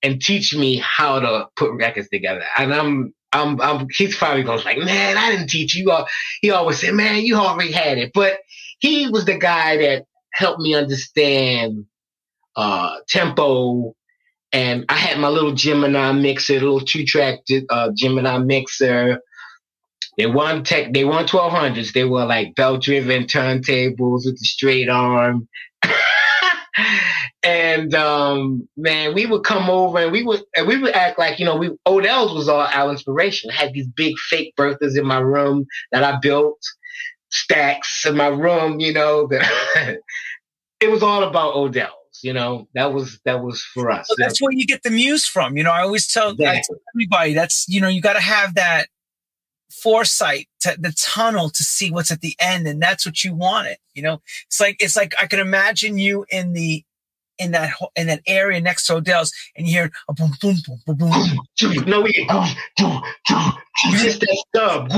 and 0.00 0.22
teach 0.22 0.54
me 0.54 0.76
how 0.76 1.18
to 1.18 1.48
put 1.56 1.72
records 1.72 2.08
together. 2.08 2.44
And 2.56 2.72
I'm 2.72 3.14
I'm, 3.32 3.60
I'm, 3.60 3.86
he's 3.90 4.16
probably 4.16 4.42
going 4.42 4.64
like, 4.64 4.78
man, 4.78 5.16
I 5.16 5.32
didn't 5.32 5.50
teach 5.50 5.74
you. 5.74 5.92
He 6.40 6.50
always 6.50 6.80
said, 6.80 6.94
man, 6.94 7.22
you 7.22 7.36
already 7.36 7.72
had 7.72 7.98
it. 7.98 8.12
But 8.14 8.38
he 8.78 9.08
was 9.08 9.24
the 9.24 9.38
guy 9.38 9.76
that 9.78 10.04
helped 10.32 10.60
me 10.60 10.74
understand 10.74 11.86
uh, 12.56 12.96
tempo. 13.08 13.94
And 14.52 14.84
I 14.88 14.94
had 14.94 15.18
my 15.18 15.28
little 15.28 15.52
Gemini 15.52 16.12
mixer, 16.12 16.54
little 16.54 16.80
two 16.80 17.04
track 17.04 17.40
uh, 17.70 17.90
Gemini 17.94 18.38
mixer. 18.38 19.20
They 20.16 20.26
weren't 20.26 20.66
tech, 20.66 20.92
they 20.92 21.04
weren't 21.04 21.28
1200s. 21.28 21.92
They 21.92 22.04
were 22.04 22.24
like 22.24 22.56
belt 22.56 22.82
driven 22.82 23.24
turntables 23.24 24.24
with 24.24 24.38
the 24.38 24.44
straight 24.44 24.88
arm. 24.88 25.48
and 27.42 27.94
um, 27.94 28.68
man, 28.76 29.14
we 29.14 29.26
would 29.26 29.44
come 29.44 29.70
over 29.70 29.98
and 29.98 30.12
we 30.12 30.22
would 30.22 30.42
and 30.56 30.66
we 30.66 30.76
would 30.76 30.94
act 30.94 31.18
like 31.18 31.38
you 31.38 31.44
know 31.44 31.56
we 31.56 31.70
Odell's 31.86 32.34
was 32.34 32.48
all 32.48 32.60
our 32.60 32.90
inspiration. 32.90 33.50
I 33.50 33.54
had 33.54 33.72
these 33.72 33.86
big 33.86 34.16
fake 34.18 34.54
Berthas 34.56 34.98
in 34.98 35.06
my 35.06 35.18
room 35.18 35.66
that 35.92 36.02
I 36.02 36.18
built, 36.20 36.60
stacks 37.30 38.04
in 38.06 38.16
my 38.16 38.28
room, 38.28 38.80
you 38.80 38.92
know, 38.92 39.26
that 39.28 40.00
it 40.80 40.90
was 40.90 41.02
all 41.02 41.24
about 41.24 41.54
Odell's, 41.54 42.20
you 42.22 42.32
know, 42.32 42.68
that 42.74 42.92
was, 42.92 43.20
that 43.24 43.42
was 43.42 43.62
for 43.62 43.90
us. 43.90 44.08
Well, 44.08 44.16
that's 44.18 44.40
where 44.40 44.52
you 44.52 44.66
get 44.66 44.82
the 44.82 44.90
muse 44.90 45.26
from. 45.26 45.56
You 45.56 45.64
know, 45.64 45.72
I 45.72 45.82
always 45.82 46.06
tell, 46.06 46.30
exactly. 46.30 46.76
Tell 46.76 46.82
everybody 46.94 47.34
that's, 47.34 47.66
you 47.68 47.80
know, 47.80 47.88
you 47.88 48.00
got 48.00 48.14
to 48.14 48.20
have 48.20 48.54
that 48.54 48.88
foresight 49.70 50.48
to 50.60 50.76
the 50.78 50.92
tunnel 50.98 51.50
to 51.50 51.62
see 51.62 51.90
what's 51.90 52.10
at 52.10 52.20
the 52.20 52.34
end. 52.40 52.66
And 52.66 52.80
that's 52.80 53.04
what 53.04 53.22
you 53.22 53.34
wanted. 53.34 53.76
You 53.94 54.02
know, 54.02 54.22
it's 54.46 54.60
like, 54.60 54.76
it's 54.80 54.96
like, 54.96 55.14
I 55.20 55.26
can 55.26 55.40
imagine 55.40 55.98
you 55.98 56.24
in 56.30 56.52
the, 56.52 56.84
in 57.38 57.52
that 57.52 57.72
in 57.96 58.06
that 58.08 58.22
area 58.26 58.60
next 58.60 58.86
to 58.86 58.96
Odell's, 58.96 59.32
and 59.56 59.66
you 59.66 59.74
hear 59.74 59.90
a 60.08 60.14
boom, 60.14 60.32
boom, 60.40 60.56
boom, 60.66 60.80
boom, 60.86 60.96
boom. 60.96 61.38
No, 61.86 62.00
we 62.02 62.12
just 63.98 64.20
that 64.20 64.44
stub. 64.48 64.90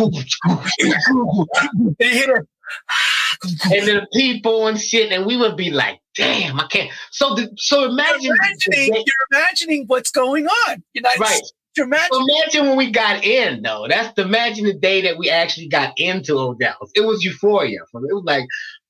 they 1.99 2.09
hit 2.09 2.29
it. 2.29 2.47
Ah, 2.89 3.37
and 3.73 3.89
then 3.89 3.97
the 3.97 4.07
people 4.15 4.69
and 4.69 4.81
shit, 4.81 5.11
and 5.13 5.27
we 5.27 5.37
would 5.37 5.57
be 5.57 5.71
like, 5.71 6.01
"Damn, 6.15 6.61
I 6.61 6.67
can't." 6.69 6.91
So, 7.11 7.35
the, 7.35 7.51
so 7.57 7.91
imagine 7.91 8.23
you're 8.23 8.37
imagining, 8.37 8.95
you're 8.95 9.39
imagining 9.39 9.85
what's 9.87 10.11
going 10.11 10.47
on. 10.47 10.83
You 10.93 11.03
know, 11.03 11.11
right? 11.19 11.41
Imagine. 11.77 12.09
Imagine 12.13 12.67
when 12.67 12.77
we 12.77 12.91
got 12.91 13.25
in, 13.25 13.63
though. 13.63 13.87
That's 13.89 14.13
the 14.15 14.23
imagine 14.23 14.65
the 14.65 14.75
day 14.75 15.03
that 15.03 15.19
we 15.19 15.31
actually 15.31 15.69
got 15.69 15.99
into 15.99 16.37
Odell's. 16.37 16.91
It 16.95 17.03
was 17.03 17.23
euphoria. 17.25 17.79
It 17.83 17.89
was 17.93 18.25
like, 18.25 18.45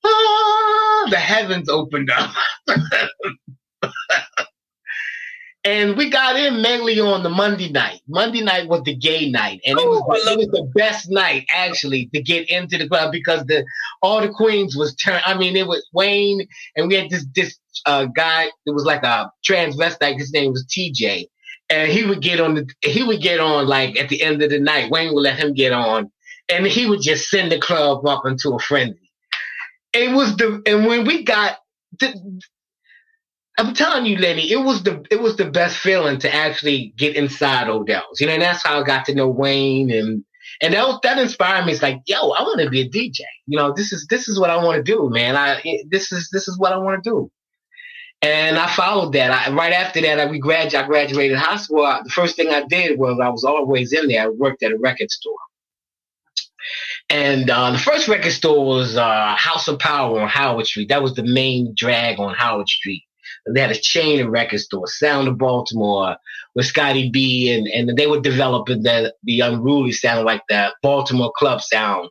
ah, 0.04 1.07
the 1.11 1.16
heavens 1.16 1.69
opened 1.69 2.11
up. 2.11 2.35
and 5.64 5.97
we 5.97 6.09
got 6.09 6.37
in 6.37 6.62
mainly 6.62 6.99
on 7.00 7.23
the 7.23 7.28
Monday 7.28 7.71
night. 7.71 8.00
Monday 8.09 8.42
night 8.42 8.69
was 8.69 8.83
the 8.85 8.95
gay 8.95 9.30
night, 9.30 9.61
and 9.66 9.78
it 9.78 9.87
was, 9.87 10.02
it 10.26 10.38
was 10.38 10.49
the 10.49 10.71
best 10.75 11.11
night 11.11 11.47
actually 11.52 12.07
to 12.14 12.23
get 12.23 12.49
into 12.49 12.78
the 12.78 12.88
club 12.88 13.12
because 13.12 13.45
the 13.45 13.64
all 14.02 14.21
the 14.21 14.30
queens 14.30 14.76
was 14.76 14.95
turned. 14.97 15.23
I 15.25 15.37
mean, 15.37 15.57
it 15.57 15.66
was 15.66 15.87
Wayne, 15.92 16.47
and 16.76 16.88
we 16.88 16.95
had 16.95 17.11
this 17.11 17.26
this 17.35 17.59
uh, 17.87 18.07
guy. 18.07 18.45
It 18.66 18.71
was 18.75 18.85
like 18.85 19.02
a 19.02 19.30
transvestite. 19.47 20.16
His 20.16 20.33
name 20.33 20.52
was 20.52 20.66
TJ, 20.66 21.26
and 21.69 21.92
he 21.92 22.04
would 22.04 22.23
get 22.23 22.40
on 22.40 22.54
the 22.54 22.66
he 22.83 23.02
would 23.02 23.21
get 23.21 23.40
on 23.40 23.66
like 23.66 23.99
at 23.99 24.09
the 24.09 24.23
end 24.23 24.42
of 24.42 24.50
the 24.50 24.61
night. 24.61 24.90
Wayne 24.90 25.12
would 25.12 25.23
let 25.23 25.38
him 25.38 25.52
get 25.52 25.73
on, 25.73 26.11
and 26.49 26.66
he 26.66 26.87
would 26.87 27.02
just 27.02 27.28
send 27.28 27.52
the 27.52 27.59
club 27.59 28.07
up 28.07 28.25
into 28.25 28.54
a 28.54 28.59
frenzy. 28.59 29.09
It 29.92 30.14
was 30.14 30.37
the 30.37 30.62
and 30.66 30.87
when 30.87 31.04
we 31.04 31.25
got 31.25 31.59
the, 31.99 32.40
I'm 33.59 33.75
telling 33.75 34.06
you, 34.06 34.16
Lenny, 34.18 34.50
it 34.50 34.56
was 34.64 34.82
the 34.82 35.04
it 35.11 35.20
was 35.20 35.37
the 35.37 35.50
best 35.50 35.78
feeling 35.78 36.18
to 36.20 36.35
actually 36.35 36.94
get 36.97 37.16
inside 37.16 37.68
Odell's. 37.68 38.20
You 38.20 38.26
know, 38.28 38.35
and 38.35 38.42
that's 38.42 38.64
how 38.64 38.80
I 38.80 38.85
got 38.85 39.06
to 39.06 39.14
know 39.14 39.28
Wayne 39.28 39.90
and 39.90 40.25
and 40.62 40.75
that 40.75 41.00
that 41.02 41.18
inspired 41.18 41.66
me. 41.66 41.73
It's 41.73 41.82
like, 41.82 42.00
yo, 42.06 42.30
I 42.30 42.42
want 42.42 42.61
to 42.61 42.70
be 42.70 42.82
a 42.82 42.88
DJ. 42.88 43.20
You 43.47 43.59
know, 43.59 43.73
this 43.75 43.92
is 43.92 44.06
this 44.09 44.28
is 44.28 44.38
what 44.38 44.50
I 44.50 44.62
want 44.62 44.76
to 44.76 44.82
do, 44.82 45.11
man. 45.11 45.37
I 45.37 45.61
this 45.88 46.12
is 46.12 46.30
this 46.32 46.49
is 46.49 46.59
what 46.59 46.73
I 46.73 46.78
want 46.78 47.02
to 47.02 47.11
do. 47.11 47.30
And 48.23 48.59
I 48.59 48.66
followed 48.68 49.14
that. 49.14 49.30
I, 49.30 49.52
right 49.52 49.73
after 49.73 50.00
that, 50.02 50.20
I, 50.20 50.26
we 50.26 50.38
grad, 50.38 50.75
I 50.75 50.87
graduated 50.87 51.38
high 51.38 51.56
school. 51.56 51.85
I, 51.85 52.00
the 52.04 52.11
first 52.11 52.37
thing 52.37 52.50
I 52.50 52.64
did 52.68 52.99
was 52.99 53.18
I 53.23 53.30
was 53.30 53.44
always 53.44 53.92
in 53.94 54.09
there. 54.09 54.25
I 54.25 54.28
worked 54.28 54.62
at 54.62 54.73
a 54.73 54.78
record 54.78 55.11
store. 55.11 55.38
And 57.10 57.50
uh, 57.50 57.72
the 57.72 57.78
first 57.78 58.06
record 58.06 58.30
store 58.30 58.64
was 58.64 58.96
uh, 58.96 59.34
House 59.36 59.66
of 59.66 59.80
Power 59.80 60.20
on 60.20 60.28
Howard 60.28 60.66
Street. 60.66 60.88
That 60.90 61.02
was 61.02 61.14
the 61.14 61.24
main 61.24 61.74
drag 61.76 62.20
on 62.20 62.34
Howard 62.34 62.68
Street. 62.68 63.02
They 63.52 63.60
had 63.60 63.72
a 63.72 63.78
chain 63.78 64.20
of 64.20 64.28
record 64.28 64.60
stores, 64.60 64.98
Sound 64.98 65.26
of 65.26 65.36
Baltimore, 65.36 66.16
with 66.54 66.66
Scotty 66.66 67.10
B, 67.10 67.52
and, 67.52 67.66
and 67.66 67.98
they 67.98 68.06
were 68.06 68.20
developing 68.20 68.82
the, 68.82 69.12
the 69.24 69.40
unruly 69.40 69.92
sound 69.92 70.24
like 70.24 70.42
that 70.48 70.74
Baltimore 70.82 71.32
club 71.36 71.60
sound. 71.60 72.08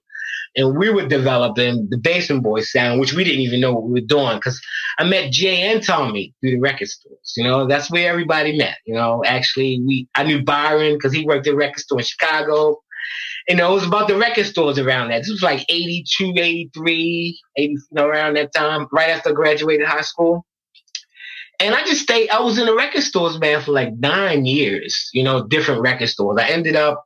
And 0.55 0.77
we 0.77 0.89
were 0.89 1.07
developing 1.07 1.87
the 1.89 1.97
Basement 1.97 2.43
Boys 2.43 2.71
sound, 2.71 2.99
which 2.99 3.13
we 3.13 3.23
didn't 3.23 3.41
even 3.41 3.61
know 3.61 3.73
what 3.73 3.83
we 3.83 4.01
were 4.01 4.07
doing. 4.07 4.35
Because 4.35 4.59
I 4.97 5.03
met 5.05 5.31
Jay 5.31 5.61
and 5.61 5.81
Thommy 5.81 6.33
through 6.41 6.51
the 6.51 6.59
record 6.59 6.89
stores. 6.89 7.33
You 7.37 7.43
know, 7.43 7.67
that's 7.67 7.89
where 7.89 8.09
everybody 8.09 8.57
met. 8.57 8.75
You 8.85 8.95
know, 8.95 9.23
actually, 9.25 9.81
we 9.85 10.09
I 10.15 10.23
knew 10.23 10.43
Byron 10.43 10.95
because 10.95 11.13
he 11.13 11.25
worked 11.25 11.47
at 11.47 11.53
a 11.53 11.55
record 11.55 11.79
store 11.79 11.99
in 11.99 12.05
Chicago 12.05 12.81
you 13.49 13.55
know, 13.55 13.71
it 13.71 13.75
was 13.75 13.87
about 13.87 14.07
the 14.07 14.15
record 14.15 14.45
stores 14.45 14.77
around 14.77 15.09
that. 15.09 15.19
This 15.19 15.31
was 15.31 15.41
like 15.41 15.65
82, 15.69 16.33
83, 16.37 17.39
80, 17.57 17.71
you 17.73 17.79
know, 17.91 18.05
around 18.05 18.35
that 18.35 18.53
time, 18.53 18.87
right 18.91 19.09
after 19.09 19.31
I 19.31 19.33
graduated 19.33 19.87
high 19.87 20.01
school. 20.01 20.45
And 21.59 21.73
I 21.73 21.83
just 21.83 22.03
stayed, 22.03 22.29
I 22.29 22.41
was 22.41 22.59
in 22.59 22.67
the 22.67 22.75
record 22.75 23.01
stores, 23.01 23.39
man, 23.39 23.61
for 23.61 23.71
like 23.71 23.91
nine 23.97 24.45
years, 24.45 25.09
you 25.13 25.23
know, 25.23 25.47
different 25.47 25.81
record 25.81 26.09
stores. 26.09 26.37
I 26.39 26.47
ended 26.49 26.75
up 26.75 27.03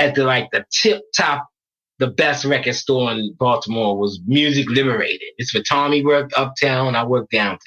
at 0.00 0.16
the 0.16 0.24
like 0.24 0.50
the 0.50 0.66
tip 0.70 1.00
top, 1.16 1.46
the 2.00 2.08
best 2.08 2.44
record 2.44 2.74
store 2.74 3.12
in 3.12 3.32
Baltimore 3.38 3.96
was 3.96 4.20
Music 4.26 4.68
Liberated. 4.68 5.22
It's 5.38 5.52
for 5.52 5.60
Thommy 5.60 6.04
worked 6.04 6.34
uptown, 6.36 6.96
I 6.96 7.04
worked 7.06 7.30
downtown. 7.30 7.58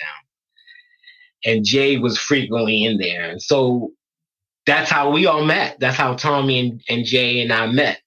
And 1.46 1.64
Jay 1.64 1.98
was 1.98 2.20
frequently 2.20 2.84
in 2.84 2.98
there. 2.98 3.30
And 3.30 3.42
so 3.42 3.92
that's 4.66 4.92
how 4.92 5.12
we 5.12 5.28
all 5.28 5.46
met. 5.46 5.80
That's 5.80 5.96
how 5.96 6.16
Thommy 6.16 6.60
and, 6.60 6.82
and 6.90 7.06
Jay 7.06 7.42
and 7.42 7.54
I 7.54 7.68
met. 7.68 8.02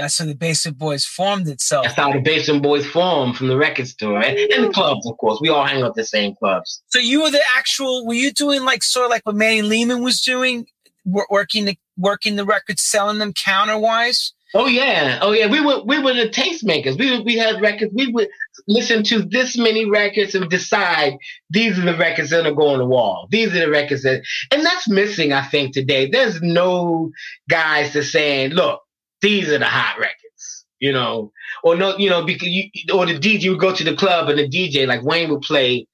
That's 0.00 0.18
how 0.18 0.24
the 0.24 0.34
Basement 0.34 0.78
Boys 0.78 1.04
formed 1.04 1.48
itself. 1.48 1.84
That's 1.84 1.96
how 1.96 2.12
the 2.12 2.20
Basement 2.20 2.62
Boys 2.62 2.86
formed 2.86 3.36
from 3.36 3.48
the 3.48 3.56
record 3.56 3.86
store 3.86 4.20
and, 4.20 4.38
and, 4.38 4.64
the 4.64 4.70
clubs, 4.70 5.06
of 5.06 5.16
course. 5.18 5.38
We 5.40 5.48
all 5.48 5.64
hang 5.64 5.82
out 5.82 5.94
the 5.94 6.04
same 6.04 6.34
clubs. 6.34 6.82
So 6.88 6.98
you 6.98 7.22
were 7.22 7.30
the 7.30 7.42
actual. 7.56 8.06
Were 8.06 8.14
you 8.14 8.32
doing 8.32 8.64
like 8.64 8.82
sort 8.82 9.06
of 9.06 9.10
like 9.10 9.24
what 9.24 9.36
Manny 9.36 9.62
Lehman 9.62 10.02
was 10.02 10.20
doing, 10.20 10.66
working 11.04 11.66
the 11.66 11.78
working 11.96 12.36
the 12.36 12.44
records, 12.44 12.82
selling 12.82 13.18
them 13.18 13.32
counterwise? 13.32 14.32
Oh 14.52 14.66
yeah, 14.66 15.20
oh 15.22 15.32
yeah. 15.32 15.46
We 15.46 15.60
were 15.60 15.82
we 15.84 16.00
were 16.00 16.14
the 16.14 16.28
tastemakers. 16.28 16.98
We 16.98 17.20
we 17.20 17.36
had 17.36 17.60
records. 17.60 17.92
We 17.94 18.08
would 18.08 18.28
listen 18.66 19.04
to 19.04 19.22
this 19.22 19.56
many 19.56 19.88
records 19.88 20.34
and 20.34 20.50
decide 20.50 21.18
these 21.50 21.78
are 21.78 21.82
the 21.82 21.96
records 21.96 22.30
that 22.30 22.46
are 22.46 22.54
going 22.54 22.74
on 22.74 22.78
the 22.78 22.86
wall. 22.86 23.28
These 23.30 23.54
are 23.54 23.60
the 23.60 23.70
records 23.70 24.02
that, 24.02 24.22
and 24.50 24.64
that's 24.64 24.88
missing. 24.88 25.32
I 25.32 25.42
think 25.42 25.72
today 25.72 26.10
there's 26.10 26.42
no 26.42 27.12
guys 27.48 27.92
to 27.92 28.02
saying, 28.02 28.50
look, 28.50 28.80
these 29.20 29.48
are 29.48 29.58
the 29.58 29.66
hot 29.66 29.98
records, 29.98 30.66
you 30.78 30.92
know, 30.92 31.32
or 31.62 31.76
no, 31.76 31.96
you 31.96 32.10
know, 32.10 32.24
because 32.24 32.48
you 32.48 32.70
or 32.92 33.06
the 33.06 33.18
DJ 33.18 33.50
would 33.50 33.60
go 33.60 33.74
to 33.74 33.84
the 33.84 33.96
club 33.96 34.28
and 34.28 34.38
the 34.38 34.48
DJ 34.48 34.86
like 34.86 35.02
Wayne 35.02 35.30
would 35.30 35.42
play 35.42 35.86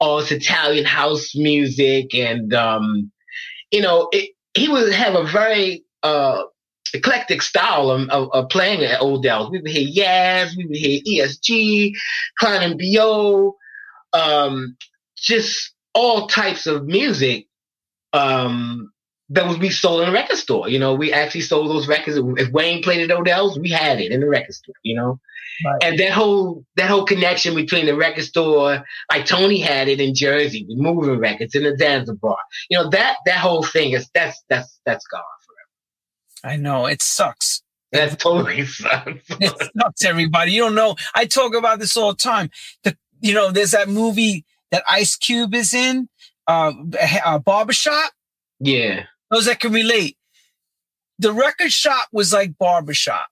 all 0.00 0.18
this 0.18 0.32
Italian 0.32 0.84
house 0.84 1.34
music 1.34 2.14
and 2.14 2.52
um, 2.54 3.10
you 3.70 3.80
know, 3.80 4.08
it, 4.12 4.30
he 4.54 4.68
would 4.68 4.92
have 4.92 5.14
a 5.14 5.24
very 5.24 5.84
uh 6.02 6.42
eclectic 6.92 7.42
style 7.42 7.90
of, 7.90 8.08
of, 8.10 8.30
of, 8.32 8.48
playing 8.48 8.84
at 8.84 9.00
Odell's. 9.00 9.50
We 9.50 9.60
would 9.60 9.70
hear 9.70 10.04
Yaz, 10.04 10.56
we 10.56 10.64
would 10.64 10.76
hear 10.76 11.00
ESG, 11.00 11.92
Klein 12.38 12.70
and 12.70 12.78
Bo, 12.78 13.56
um, 14.12 14.76
just 15.16 15.74
all 15.92 16.28
types 16.28 16.66
of 16.66 16.84
music 16.84 17.46
um, 18.12 18.92
that 19.30 19.46
was 19.46 19.58
we 19.58 19.70
sold 19.70 20.02
in 20.02 20.08
a 20.08 20.12
record 20.12 20.36
store. 20.36 20.68
You 20.68 20.78
know, 20.78 20.94
we 20.94 21.12
actually 21.12 21.40
sold 21.40 21.70
those 21.70 21.88
records. 21.88 22.18
If 22.18 22.50
Wayne 22.52 22.82
played 22.82 23.08
at 23.08 23.16
Odell's, 23.16 23.58
we 23.58 23.70
had 23.70 24.00
it 24.00 24.12
in 24.12 24.20
the 24.20 24.28
record 24.28 24.54
store. 24.54 24.74
You 24.82 24.96
know, 24.96 25.20
right. 25.64 25.82
and 25.82 25.98
that 25.98 26.12
whole 26.12 26.64
that 26.76 26.90
whole 26.90 27.04
connection 27.04 27.54
between 27.54 27.86
the 27.86 27.96
record 27.96 28.24
store, 28.24 28.84
like 29.10 29.26
Tony 29.26 29.60
had 29.60 29.88
it 29.88 30.00
in 30.00 30.14
Jersey 30.14 30.66
with 30.68 30.78
Movin 30.78 31.18
Records 31.18 31.54
in 31.54 31.62
the 31.62 31.76
Zanzibar. 31.76 32.36
You 32.68 32.78
know, 32.78 32.90
that 32.90 33.16
that 33.24 33.38
whole 33.38 33.62
thing 33.62 33.92
is 33.92 34.10
that's 34.14 34.42
that's 34.48 34.78
that's 34.84 35.06
gone 35.06 35.22
forever. 36.42 36.54
I 36.54 36.56
know 36.56 36.86
it 36.86 37.00
sucks. 37.00 37.62
That 37.92 38.18
totally 38.18 38.66
sucks. 38.66 39.22
it 39.40 39.70
sucks, 39.80 40.04
everybody. 40.04 40.52
You 40.52 40.62
don't 40.62 40.74
know. 40.74 40.96
I 41.14 41.24
talk 41.24 41.54
about 41.54 41.78
this 41.78 41.96
all 41.96 42.12
the 42.12 42.18
time. 42.18 42.50
The 42.82 42.94
you 43.20 43.32
know, 43.32 43.50
there's 43.50 43.70
that 43.70 43.88
movie 43.88 44.44
that 44.70 44.84
Ice 44.86 45.16
Cube 45.16 45.54
is 45.54 45.72
in, 45.72 46.10
uh, 46.46 46.72
uh 47.24 47.38
Barbershop. 47.38 48.12
Yeah 48.60 49.04
those 49.34 49.46
that 49.46 49.60
can 49.60 49.72
relate. 49.72 50.16
The 51.18 51.32
record 51.32 51.72
shop 51.72 52.08
was 52.12 52.32
like 52.32 52.56
barbershop. 52.58 53.26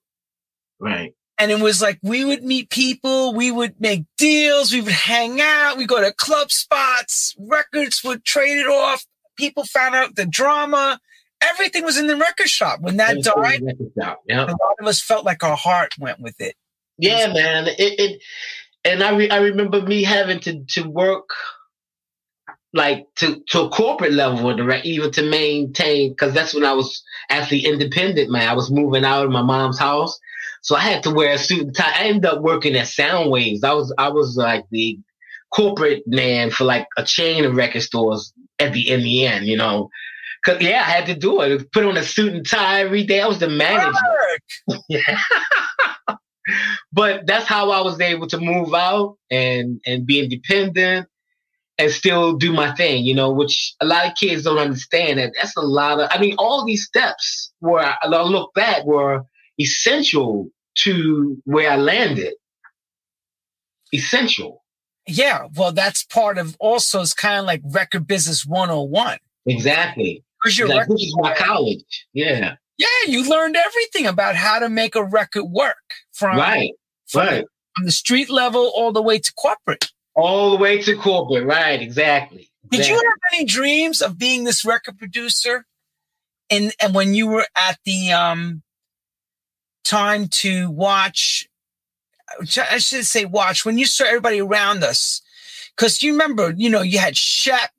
Right. 0.81 1.15
And 1.39 1.51
it 1.51 1.61
was 1.61 1.81
like 1.81 1.99
we 2.03 2.25
would 2.25 2.45
meet 2.45 2.71
people, 2.71 3.35
we 3.35 3.51
would 3.51 3.81
make 3.81 4.05
deals, 4.19 4.73
we 4.73 4.81
would 4.81 4.93
hang 4.93 5.41
out, 5.41 5.77
we 5.77 5.87
go 5.87 6.01
to 6.01 6.13
club 6.13 6.51
spots, 6.51 7.35
records 7.39 8.03
would 8.05 8.25
trade 8.25 8.59
it 8.59 8.67
off. 8.67 9.05
People 9.37 9.65
found 9.65 9.95
out 9.95 10.15
the 10.15 10.27
drama. 10.27 11.01
Everything 11.41 11.85
was 11.85 11.99
in 11.99 12.07
the 12.07 12.17
record 12.17 12.49
shop. 12.49 12.81
When 12.81 12.99
that 12.99 13.23
died, 13.23 13.63
yeah. 13.97 14.45
a 14.45 14.47
lot 14.47 14.77
of 14.81 14.87
us 14.87 15.01
felt 15.01 15.25
like 15.25 15.43
our 15.43 15.57
heart 15.57 15.95
went 15.99 16.21
with 16.21 16.41
it. 16.41 16.55
Yeah, 16.99 17.33
man. 17.33 17.67
It, 17.67 17.77
it 17.79 18.23
and 18.85 19.03
I 19.03 19.17
re, 19.17 19.31
I 19.31 19.39
remember 19.39 19.83
me 19.83 20.05
having 20.05 20.39
to 20.41 20.65
to 20.65 20.89
work 20.89 21.31
like 22.75 23.07
to 23.17 23.43
to 23.49 23.63
a 23.63 23.69
corporate 23.69 24.13
level 24.13 24.55
direct 24.55 24.87
even 24.87 25.11
to 25.13 25.23
maintain 25.23 26.11
because 26.11 26.33
that's 26.33 26.55
when 26.55 26.65
I 26.65 26.73
was 26.73 27.03
actually 27.29 27.67
independent 27.67 28.31
man 28.31 28.49
I 28.49 28.55
was 28.55 28.71
moving 28.71 29.05
out 29.05 29.27
of 29.27 29.31
my 29.31 29.43
mom's 29.43 29.79
house 29.79 30.19
so 30.63 30.77
I 30.77 30.81
had 30.81 31.03
to 31.03 31.11
wear 31.11 31.33
a 31.33 31.39
suit 31.39 31.63
and 31.63 31.77
tie 31.77 31.93
I 31.95 32.05
ended 32.05 32.27
up 32.27 32.41
working 32.41 32.77
at 32.77 32.87
Soundwaves 32.87 33.65
I 33.65 33.75
was 33.75 33.95
I 33.99 34.09
was 34.09 34.37
like 34.37 34.65
the 34.71 34.99
corporate 35.55 36.05
man 36.07 36.51
for 36.51 36.65
like 36.65 36.87
a 36.97 37.05
chain 37.05 37.45
of 37.45 37.57
record 37.57 37.83
stores 37.83 38.33
at 38.59 38.73
the 38.73 38.89
in 38.89 39.03
the 39.03 39.27
end 39.27 39.47
you 39.47 39.57
know 39.57 39.91
Cause 40.45 40.61
yeah, 40.61 40.81
I 40.81 40.91
had 40.91 41.07
to 41.07 41.15
do 41.15 41.41
it. 41.43 41.71
Put 41.71 41.85
on 41.85 41.97
a 41.97 42.03
suit 42.03 42.35
and 42.35 42.45
tie 42.45 42.81
every 42.81 43.05
day. 43.05 43.21
I 43.21 43.29
was 43.29 43.39
the 43.39 43.49
manager. 43.49 43.97
yeah. 44.89 45.21
but 46.93 47.27
that's 47.27 47.47
how 47.47 47.71
I 47.71 47.81
was 47.83 48.01
able 48.01 48.27
to 48.29 48.39
move 48.39 48.75
out 48.75 49.19
and 49.31 49.81
and 49.87 50.05
be 50.05 50.21
independent 50.21 51.07
and 51.83 51.91
still 51.91 52.37
do 52.37 52.53
my 52.53 52.73
thing, 52.77 53.05
you 53.05 53.13
know, 53.13 53.33
which 53.33 53.75
a 53.81 53.85
lot 53.85 54.07
of 54.07 54.15
kids 54.15 54.45
don't 54.45 54.59
understand 54.59 55.19
that 55.19 55.33
that's 55.35 55.57
a 55.57 55.61
lot 55.61 55.99
of, 55.99 56.09
I 56.13 56.19
mean, 56.19 56.37
all 56.39 56.65
these 56.65 56.85
steps 56.85 57.53
where 57.59 57.97
I, 58.01 58.07
look 58.07 58.55
back 58.55 58.85
were 58.85 59.23
essential 59.61 60.49
to 60.79 61.37
where 61.45 61.73
I 61.73 61.77
landed. 61.77 62.35
Essential. 63.93 64.63
Yeah. 65.09 65.49
Well, 65.57 65.73
that's 65.73 66.05
part 66.05 66.39
of 66.39 66.57
also, 66.61 67.01
it's 67.01 67.15
kind 67.15 67.41
of 67.41 67.47
like 67.47 67.63
record 67.65 68.07
business 68.07 68.47
101. 68.47 69.19
Exactly. 69.47 70.23
Because 70.41 70.57
you're 70.57 70.69
like, 70.69 70.87
this 70.87 71.03
is 71.03 71.17
my 71.19 71.35
college. 71.35 72.07
Yeah. 72.13 72.55
Yeah. 72.79 72.87
You 73.09 73.29
learned 73.29 73.57
everything 73.57 74.07
about 74.07 74.37
how 74.37 74.61
to 74.61 74.69
make 74.69 74.95
a 74.95 75.03
record 75.03 75.47
work 75.47 75.77
from, 76.13 76.37
right. 76.37 76.71
From, 77.09 77.27
right. 77.27 77.45
from 77.75 77.87
the 77.87 77.93
street 77.93 78.31
level 78.31 78.71
all 78.77 78.93
the 78.93 79.03
way 79.03 79.19
to 79.19 79.33
corporate. 79.35 79.92
All 80.15 80.51
the 80.51 80.57
way 80.57 80.83
to 80.83 80.97
corporate, 80.97 81.47
right? 81.47 81.81
Exactly. 81.81 82.51
Did 82.71 82.81
exactly. 82.81 82.89
you 82.89 83.11
have 83.11 83.19
any 83.35 83.45
dreams 83.45 84.01
of 84.03 84.19
being 84.19 84.45
this 84.45 84.65
record 84.65 84.99
producer? 84.99 85.67
And 86.51 86.75
and 86.81 86.95
when 86.95 87.15
you 87.15 87.29
were 87.29 87.47
at 87.57 87.79
the 87.85 88.13
um 88.13 88.63
time 89.85 90.29
to 90.29 90.71
watch, 90.71 91.49
I 92.57 92.79
should 92.79 93.07
say 93.07 93.25
watch 93.25 93.65
when 93.65 93.79
you 93.79 93.87
saw 93.87 94.05
everybody 94.05 94.41
around 94.41 94.85
us, 94.85 95.23
because 95.77 96.03
you 96.03 96.13
remember, 96.13 96.53
you 96.57 96.71
know, 96.71 96.83
you 96.83 96.99
had 96.99 97.17
Shep 97.17 97.71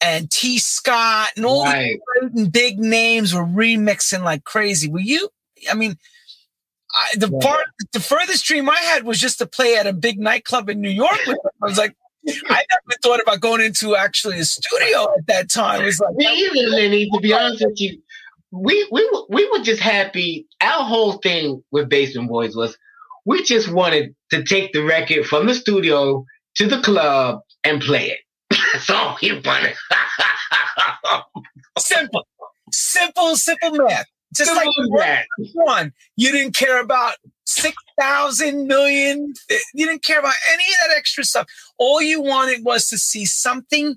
and 0.00 0.30
Tee 0.30 0.58
Scott 0.58 1.30
and 1.36 1.46
all 1.46 1.64
right. 1.64 1.98
the 2.32 2.48
big 2.48 2.78
names 2.78 3.34
were 3.34 3.44
remixing 3.44 4.22
like 4.22 4.44
crazy. 4.44 4.88
Were 4.88 5.00
you? 5.00 5.28
I 5.70 5.74
mean, 5.74 5.96
I, 6.94 7.16
the 7.16 7.30
yeah. 7.30 7.38
part, 7.40 7.66
the 7.92 8.00
furthest 8.00 8.44
dream 8.44 8.70
I 8.70 8.76
had 8.76 9.04
was 9.04 9.18
just 9.18 9.38
to 9.38 9.46
play 9.46 9.76
at 9.76 9.86
a 9.86 9.92
big 9.92 10.18
nightclub 10.18 10.68
in 10.68 10.80
New 10.80 10.90
York. 10.90 11.18
I 11.26 11.66
was 11.66 11.78
like, 11.78 11.96
I 12.28 12.64
never 12.72 12.98
thought 13.02 13.20
about 13.20 13.40
going 13.40 13.60
into 13.60 13.96
actually 13.96 14.38
a 14.38 14.44
studio 14.44 15.12
at 15.18 15.26
that 15.26 15.50
time. 15.50 15.82
It 15.82 15.86
was 15.86 16.00
like, 16.00 16.14
me 16.14 16.26
either, 16.26 16.70
Lenny. 16.70 17.10
To 17.10 17.20
be 17.20 17.32
honest 17.32 17.64
with 17.64 17.80
you, 17.80 18.00
we 18.50 18.86
we 18.90 19.24
we 19.28 19.50
were 19.50 19.62
just 19.62 19.80
happy. 19.80 20.46
Our 20.60 20.84
whole 20.84 21.14
thing 21.14 21.62
with 21.70 21.88
Basement 21.88 22.28
Boys 22.28 22.56
was 22.56 22.78
we 23.24 23.42
just 23.42 23.70
wanted 23.70 24.14
to 24.30 24.42
take 24.44 24.72
the 24.72 24.84
record 24.84 25.26
from 25.26 25.46
the 25.46 25.54
studio 25.54 26.24
to 26.56 26.66
the 26.66 26.80
club 26.80 27.40
and 27.64 27.80
play 27.82 28.10
it. 28.10 28.18
That's 28.72 28.90
all 28.90 29.18
we 29.20 29.40
wanted. 29.40 29.74
simple, 31.78 32.26
simple, 32.70 33.36
simple 33.36 33.72
math. 33.72 34.06
Just 34.36 34.54
like 34.54 34.68
that. 34.98 35.26
one, 35.52 35.92
you 36.16 36.32
didn't 36.32 36.54
care 36.54 36.80
about 36.80 37.14
six 37.44 37.76
thousand 37.98 38.66
million. 38.66 39.34
Eh, 39.50 39.58
you 39.74 39.86
didn't 39.86 40.02
care 40.02 40.18
about 40.18 40.34
any 40.52 40.64
of 40.64 40.88
that 40.88 40.96
extra 40.96 41.24
stuff. 41.24 41.46
All 41.78 42.02
you 42.02 42.20
wanted 42.20 42.64
was 42.64 42.88
to 42.88 42.98
see 42.98 43.24
something 43.24 43.96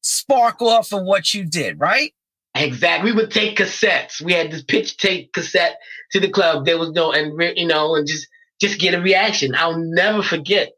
sparkle 0.00 0.68
off 0.68 0.92
of 0.92 1.02
what 1.02 1.34
you 1.34 1.44
did, 1.44 1.80
right? 1.80 2.12
Exactly. 2.54 3.10
We 3.10 3.16
would 3.16 3.30
take 3.30 3.58
cassettes. 3.58 4.20
We 4.20 4.32
had 4.32 4.50
this 4.50 4.62
pitch 4.62 4.96
tape 4.96 5.32
cassette 5.32 5.78
to 6.12 6.20
the 6.20 6.30
club. 6.30 6.64
There 6.64 6.78
was 6.78 6.92
no, 6.92 7.12
and 7.12 7.32
you 7.56 7.66
know, 7.66 7.96
and 7.96 8.06
just 8.06 8.28
just 8.60 8.78
get 8.78 8.94
a 8.94 9.00
reaction. 9.00 9.54
I'll 9.54 9.78
never 9.78 10.22
forget. 10.22 10.72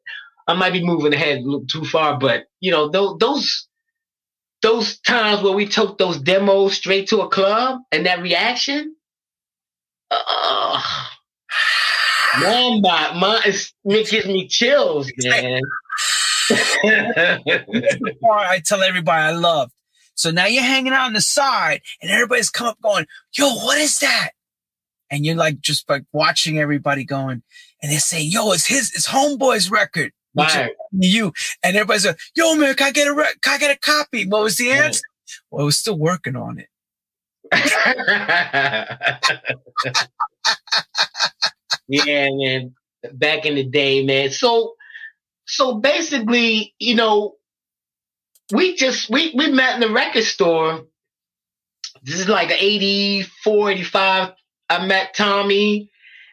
I 0.48 0.54
might 0.54 0.72
be 0.72 0.84
moving 0.84 1.12
ahead 1.12 1.38
a 1.38 1.42
little 1.42 1.66
too 1.66 1.84
far, 1.84 2.18
but 2.18 2.46
you 2.60 2.70
know, 2.70 2.88
those 2.88 3.18
those 3.18 3.68
those 4.62 4.98
times 5.00 5.42
where 5.42 5.52
we 5.52 5.66
took 5.66 5.98
those 5.98 6.18
demos 6.18 6.74
straight 6.74 7.08
to 7.08 7.20
a 7.20 7.28
club 7.28 7.80
and 7.92 8.06
that 8.06 8.22
reaction, 8.22 8.95
uh, 10.10 10.82
man, 12.40 12.80
my, 12.80 13.12
my 13.18 13.40
it 13.44 14.08
gives 14.08 14.26
me 14.26 14.48
chills, 14.48 15.10
man. 15.24 15.60
I 16.50 17.40
tell 18.64 18.82
everybody 18.82 19.20
I 19.20 19.32
love. 19.32 19.70
So 20.14 20.30
now 20.30 20.46
you're 20.46 20.62
hanging 20.62 20.92
out 20.92 21.06
on 21.06 21.12
the 21.12 21.20
side 21.20 21.80
and 22.00 22.10
everybody's 22.10 22.50
come 22.50 22.68
up 22.68 22.80
going, 22.80 23.06
yo, 23.36 23.52
what 23.54 23.78
is 23.78 23.98
that? 23.98 24.30
And 25.10 25.26
you're 25.26 25.36
like, 25.36 25.60
just 25.60 25.88
like 25.88 26.04
watching 26.12 26.58
everybody 26.58 27.04
going 27.04 27.42
and 27.82 27.92
they 27.92 27.98
say, 27.98 28.22
yo, 28.22 28.52
it's 28.52 28.66
his, 28.66 28.92
it's 28.94 29.08
homeboy's 29.08 29.70
record. 29.70 30.12
Right. 30.34 30.70
You 30.92 31.32
and 31.62 31.76
everybody's 31.76 32.06
like, 32.06 32.18
yo, 32.34 32.54
man, 32.56 32.74
can 32.74 32.88
I 32.88 32.92
get 32.92 33.08
a, 33.08 33.14
rec- 33.14 33.40
can 33.40 33.54
I 33.54 33.58
get 33.58 33.76
a 33.76 33.78
copy? 33.78 34.26
What 34.26 34.42
was 34.42 34.56
the 34.56 34.70
answer? 34.70 35.02
Well, 35.50 35.62
I 35.62 35.64
was 35.64 35.78
still 35.78 35.98
working 35.98 36.36
on 36.36 36.58
it. 36.58 36.68
yeah, 41.88 42.28
man. 42.30 42.74
Back 43.12 43.46
in 43.46 43.54
the 43.54 43.64
day, 43.64 44.04
man. 44.04 44.30
So, 44.30 44.74
so 45.46 45.78
basically, 45.78 46.74
you 46.78 46.94
know, 46.94 47.36
we 48.52 48.76
just 48.76 49.10
we 49.10 49.32
we 49.36 49.50
met 49.50 49.74
in 49.74 49.80
the 49.80 49.90
record 49.90 50.24
store. 50.24 50.84
This 52.02 52.20
is 52.20 52.28
like 52.28 52.50
84, 52.50 53.70
85. 53.70 54.32
I 54.68 54.86
met 54.86 55.16
Thommy 55.16 55.88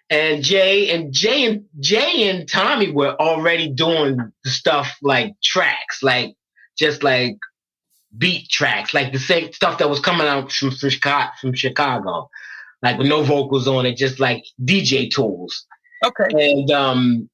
and 0.09 0.43
Jay 0.43 0.91
and 0.91 1.13
Jay 1.13 1.45
and 1.45 1.65
Jay 1.79 2.29
and 2.29 2.49
Thommy 2.49 2.93
were 2.93 3.19
already 3.19 3.69
doing 3.69 4.31
stuff 4.45 4.95
like 5.01 5.33
tracks, 5.43 6.03
like 6.03 6.35
just 6.77 7.03
like 7.03 7.37
beat 8.17 8.49
tracks, 8.49 8.93
like 8.93 9.11
the 9.11 9.19
same 9.19 9.51
stuff 9.53 9.79
that 9.79 9.89
was 9.89 9.99
coming 9.99 10.27
out 10.27 10.51
from, 10.51 10.71
from 10.71 11.53
Chicago, 11.53 12.29
like 12.81 12.97
with 12.97 13.07
no 13.07 13.23
vocals 13.23 13.67
on 13.67 13.85
it, 13.85 13.97
just 13.97 14.19
like 14.19 14.43
DJ 14.63 15.09
tools. 15.09 15.65
Okay. 16.05 16.27
And 16.31 16.69
um, 16.71 17.29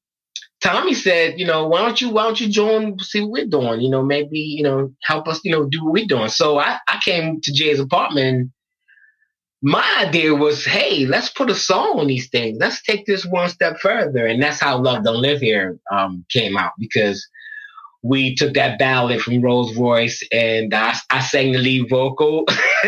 Thommy 0.63 0.95
said, 0.95 1.39
you 1.39 1.45
know, 1.45 1.67
why 1.67 1.81
don't 1.81 1.99
you 1.99 2.09
why 2.09 2.23
don't 2.23 2.39
you 2.39 2.49
join 2.49 2.99
see 2.99 3.21
what 3.21 3.31
we're 3.31 3.47
doing? 3.47 3.81
You 3.81 3.89
know, 3.89 4.03
maybe, 4.03 4.39
you 4.39 4.63
know, 4.63 4.93
help 5.03 5.27
us, 5.27 5.39
you 5.43 5.51
know, 5.51 5.65
do 5.65 5.83
what 5.83 5.93
we're 5.93 6.05
doing. 6.05 6.29
So 6.29 6.59
I, 6.59 6.77
I 6.87 6.99
came 7.03 7.41
to 7.41 7.53
Jay's 7.53 7.79
apartment. 7.79 8.51
My 9.61 10.05
idea 10.07 10.33
was, 10.33 10.65
hey, 10.65 11.05
let's 11.05 11.29
put 11.29 11.49
a 11.49 11.55
song 11.55 11.99
on 11.99 12.07
these 12.07 12.29
things. 12.29 12.57
Let's 12.61 12.81
take 12.81 13.05
this 13.05 13.25
one 13.25 13.49
step 13.49 13.77
further. 13.81 14.25
And 14.25 14.41
that's 14.41 14.59
how 14.61 14.77
Love 14.77 15.03
Don't 15.03 15.21
Live 15.21 15.41
Here 15.41 15.77
um, 15.91 16.23
came 16.29 16.55
out 16.55 16.71
because 16.77 17.27
we 18.01 18.35
took 18.35 18.53
that 18.53 18.79
ballad 18.79 19.21
from 19.21 19.41
Rose 19.41 19.75
Royce 19.75 20.23
and 20.31 20.73
I, 20.73 20.95
I 21.09 21.19
sang 21.21 21.51
the 21.51 21.59
lead 21.59 21.89
vocal. 21.89 22.45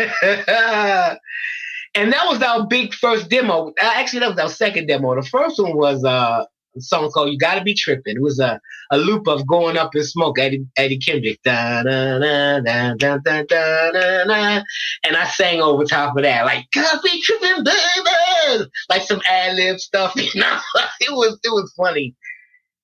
and 1.94 2.12
that 2.12 2.26
was 2.28 2.42
our 2.42 2.66
big 2.66 2.94
first 2.94 3.28
demo. 3.28 3.72
Actually, 3.80 4.20
that 4.20 4.30
was 4.30 4.38
our 4.38 4.48
second 4.48 4.86
demo. 4.86 5.14
The 5.14 5.28
first 5.28 5.60
one 5.60 5.76
was 5.76 6.04
uh, 6.04 6.44
a 6.74 6.80
song 6.80 7.10
called 7.10 7.30
"You 7.30 7.38
Gotta 7.38 7.62
Be 7.62 7.74
Tripping." 7.74 8.16
It 8.16 8.22
was 8.22 8.38
a, 8.38 8.58
a 8.90 8.96
loop 8.98 9.28
of 9.28 9.46
"Going 9.46 9.76
Up 9.76 9.94
in 9.94 10.02
Smoke," 10.02 10.38
Eddie, 10.38 10.66
Eddie 10.76 10.98
Kendrick, 10.98 11.38
da, 11.42 11.82
da, 11.82 12.18
da, 12.18 12.60
da, 12.60 12.94
da, 12.94 13.18
da, 13.18 13.42
da, 13.42 14.24
da, 14.24 14.62
and 15.04 15.16
I 15.16 15.24
sang 15.26 15.60
over 15.60 15.84
top 15.84 16.16
of 16.16 16.22
that, 16.22 16.46
like 16.46 16.66
"Gotta 16.74 17.00
be 17.04 17.20
tripping, 17.22 17.64
baby," 17.64 18.70
like 18.88 19.02
some 19.02 19.20
ad 19.28 19.56
lib 19.56 19.78
stuff. 19.78 20.14
You 20.16 20.40
know, 20.40 20.58
it 21.00 21.12
was 21.12 21.38
it 21.44 21.50
was 21.50 21.72
funny, 21.76 22.14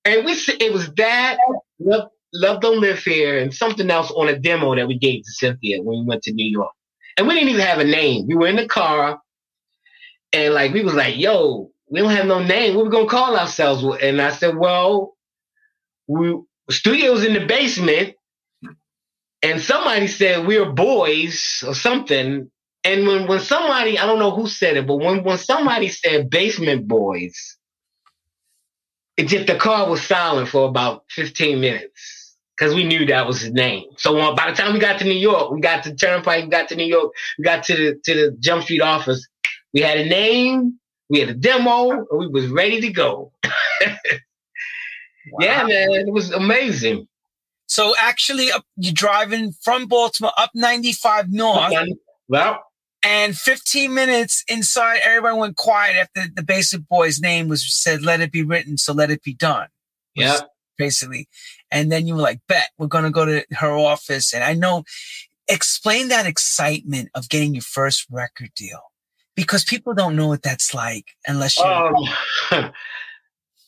and 0.04 0.26
we 0.26 0.32
it 0.32 0.72
was 0.72 0.92
that 0.96 1.38
love 2.32 2.60
don't 2.60 2.80
live 2.80 2.98
here, 2.98 3.38
and 3.38 3.54
something 3.54 3.90
else 3.90 4.10
on 4.10 4.28
a 4.28 4.38
demo 4.38 4.74
that 4.74 4.88
we 4.88 4.98
gave 4.98 5.22
to 5.22 5.32
Cynthia 5.32 5.82
when 5.82 6.00
we 6.00 6.06
went 6.06 6.22
to 6.24 6.32
New 6.32 6.50
York, 6.50 6.72
and 7.16 7.26
we 7.26 7.34
didn't 7.34 7.50
even 7.50 7.66
have 7.66 7.78
a 7.78 7.84
name. 7.84 8.26
We 8.26 8.34
were 8.34 8.48
in 8.48 8.56
the 8.56 8.68
car, 8.68 9.20
and 10.32 10.54
like 10.54 10.72
we 10.72 10.82
was 10.82 10.94
like, 10.94 11.16
"Yo." 11.16 11.70
we 11.90 12.00
don't 12.00 12.10
have 12.10 12.26
no 12.26 12.42
name. 12.42 12.74
What 12.74 12.84
we 12.86 12.90
gonna 12.90 13.06
call 13.06 13.36
ourselves? 13.36 13.84
And 14.02 14.20
I 14.20 14.30
said, 14.30 14.56
well, 14.56 15.16
we 16.06 16.38
studios 16.70 17.24
in 17.24 17.34
the 17.34 17.46
basement, 17.46 18.14
and 19.42 19.60
somebody 19.60 20.06
said 20.06 20.46
we 20.46 20.58
are 20.58 20.70
boys 20.70 21.64
or 21.66 21.74
something. 21.74 22.50
And 22.84 23.06
when 23.06 23.26
when 23.26 23.40
somebody, 23.40 23.98
I 23.98 24.06
don't 24.06 24.18
know 24.18 24.30
who 24.30 24.46
said 24.46 24.76
it, 24.76 24.86
but 24.86 24.96
when 24.96 25.24
when 25.24 25.38
somebody 25.38 25.88
said 25.88 26.30
basement 26.30 26.86
boys, 26.86 27.56
it 29.16 29.28
just 29.28 29.46
the 29.46 29.56
car 29.56 29.88
was 29.88 30.02
silent 30.02 30.48
for 30.48 30.68
about 30.68 31.04
15 31.10 31.60
minutes 31.60 32.17
because 32.59 32.75
we 32.75 32.85
knew 32.85 33.07
that 33.07 33.27
was 33.27 33.40
his 33.40 33.53
name. 33.53 33.85
So 33.97 34.18
uh, 34.18 34.35
by 34.35 34.51
the 34.51 34.57
time 34.57 34.73
we 34.73 34.81
got 34.81 34.99
to 34.99 35.05
New 35.05 35.12
York, 35.12 35.51
we 35.53 35.61
got 35.61 35.85
to 35.85 35.94
Turnpike, 35.94 36.44
we 36.44 36.51
got 36.51 36.68
to 36.68 36.77
New 36.77 36.87
York, 36.87 37.12
we 37.38 37.44
got 37.44 37.62
to 37.64 37.77
the 37.77 38.01
to 38.05 38.14
the 38.14 38.37
Jump 38.40 38.64
Street 38.64 38.81
office. 38.81 39.27
We 39.73 39.81
had 39.81 39.99
a 39.99 40.09
name, 40.09 40.79
we 41.09 41.21
had 41.21 41.29
a 41.29 41.35
demo, 41.35 41.90
and 41.90 42.07
we 42.12 42.27
was 42.27 42.49
ready 42.49 42.81
to 42.81 42.90
go. 42.90 43.33
wow. 43.44 43.90
Yeah, 45.40 45.64
man, 45.64 45.90
it 45.92 46.12
was 46.12 46.31
amazing. 46.31 47.07
So 47.66 47.94
actually, 47.99 48.51
uh, 48.51 48.61
you're 48.77 48.94
driving 48.94 49.53
from 49.62 49.87
Baltimore 49.87 50.33
up 50.38 50.51
95 50.55 51.31
north. 51.31 51.73
Well, 52.29 52.62
and 53.03 53.37
15 53.37 53.94
minutes 53.94 54.42
inside, 54.49 55.01
everybody 55.05 55.38
went 55.38 55.57
quiet 55.57 55.97
after 55.97 56.29
the 56.35 56.42
basic 56.42 56.88
boy's 56.88 57.21
name 57.21 57.49
was 57.49 57.64
said, 57.73 58.03
let 58.03 58.21
it 58.21 58.33
be 58.33 58.42
written, 58.42 58.77
so 58.77 58.92
let 58.92 59.11
it 59.11 59.23
be 59.23 59.35
done. 59.35 59.68
Yeah. 60.14 60.40
Basically. 60.77 61.29
And 61.70 61.92
then 61.92 62.07
you 62.07 62.14
were 62.14 62.22
like, 62.22 62.40
bet 62.48 62.70
we're 62.78 62.87
going 62.87 63.04
to 63.04 63.11
go 63.11 63.24
to 63.24 63.44
her 63.52 63.72
office. 63.72 64.33
And 64.33 64.42
I 64.42 64.54
know, 64.54 64.85
explain 65.48 66.09
that 66.09 66.26
excitement 66.26 67.11
of 67.14 67.28
getting 67.28 67.54
your 67.54 67.62
first 67.62 68.07
record 68.11 68.50
deal 68.54 68.81
because 69.35 69.64
people 69.64 69.94
don't 69.94 70.16
know 70.16 70.28
what 70.28 70.42
that's 70.42 70.74
like 70.74 71.07
unless 71.26 71.59
you. 71.59 71.64
Um, 71.64 71.94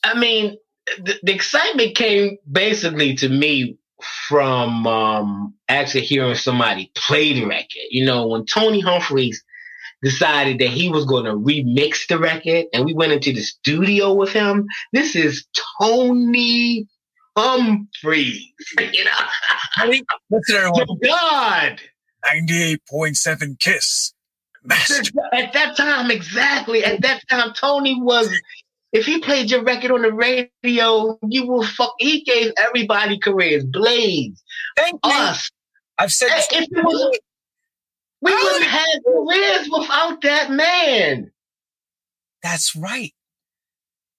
I 0.03 0.17
mean, 0.17 0.57
the, 0.97 1.15
the, 1.23 1.33
excitement 1.33 1.95
came 1.95 2.37
basically 2.51 3.15
to 3.15 3.29
me 3.29 3.77
from 4.27 4.87
um, 4.87 5.53
actually 5.69 6.01
hearing 6.01 6.35
somebody 6.35 6.91
play 6.95 7.33
the 7.33 7.45
record. 7.45 7.87
You 7.89 8.05
know, 8.05 8.27
when 8.27 8.45
Tony 8.45 8.79
Humphries 8.79 9.43
decided 10.03 10.59
that 10.59 10.69
he 10.69 10.89
was 10.89 11.05
going 11.05 11.25
to 11.25 11.33
remix 11.33 12.07
the 12.07 12.17
record, 12.17 12.65
and 12.73 12.85
we 12.85 12.93
went 12.93 13.11
into 13.11 13.33
the 13.33 13.41
studio 13.41 14.13
with 14.13 14.31
him. 14.31 14.65
This 14.93 15.15
is 15.15 15.45
Tony 15.79 16.87
Humphries. 17.37 18.47
You 18.79 19.03
know, 19.03 20.01
listen, 20.29 20.55
everyone. 20.55 20.87
God. 21.03 21.81
98.7 22.25 23.59
Kiss. 23.59 24.13
At 25.33 25.53
that 25.53 25.75
time, 25.75 26.11
exactly. 26.11 26.83
At 26.83 27.01
that 27.01 27.27
time, 27.29 27.53
Tony 27.53 27.99
was. 28.01 28.31
If 28.93 29.05
he 29.05 29.19
played 29.19 29.49
your 29.49 29.63
record 29.63 29.91
on 29.91 30.01
the 30.01 30.11
radio, 30.11 31.17
you 31.27 31.47
will 31.47 31.63
fuck. 31.63 31.93
He 31.97 32.23
gave 32.23 32.51
everybody 32.57 33.17
careers. 33.17 33.63
Blaze, 33.65 34.43
Thank 34.75 34.99
us. 35.03 35.49
You. 35.49 36.03
I've 36.03 36.11
said 36.11 36.29
if 36.33 36.51
it 36.51 36.69
was, 36.71 37.19
we 38.21 38.33
wouldn't 38.33 38.63
have 38.65 38.87
careers 39.05 39.69
without 39.71 40.21
that 40.23 40.51
man. 40.51 41.31
That's 42.43 42.75
right. 42.75 43.13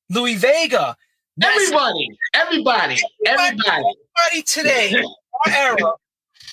Louie 0.08 0.36
Vega. 0.36 0.96
Everybody, 1.40 2.08
everybody, 2.34 2.98
everybody, 3.26 3.62
everybody 3.66 4.42
today, 4.44 4.94
our 5.46 5.52
era, 5.52 5.92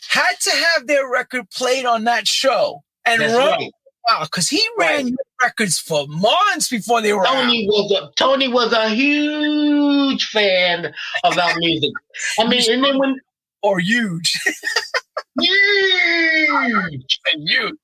had 0.09 0.33
to 0.41 0.51
have 0.51 0.87
their 0.87 1.09
record 1.09 1.49
played 1.49 1.85
on 1.85 2.05
that 2.05 2.27
show 2.27 2.81
and 3.05 3.21
That's 3.21 3.33
run 3.33 3.59
right. 3.59 3.71
Wow, 4.09 4.23
because 4.23 4.47
he 4.47 4.65
ran 4.77 5.05
right. 5.05 5.13
records 5.43 5.77
for 5.77 6.07
months 6.07 6.69
before 6.69 7.01
they 7.01 7.11
were 7.11 7.25
Tony 7.25 7.65
out. 7.65 7.73
was 7.73 7.91
a 7.91 8.11
Tony 8.15 8.47
was 8.47 8.71
a 8.71 8.89
huge 8.89 10.25
fan 10.29 10.93
of 11.25 11.37
our 11.37 11.53
music. 11.57 11.91
I 12.39 12.47
mean, 12.47 12.61
and 12.71 12.83
then 12.83 12.97
when 12.97 13.19
or 13.61 13.79
huge, 13.79 14.33
huge, 15.41 17.19
huge. 17.35 17.75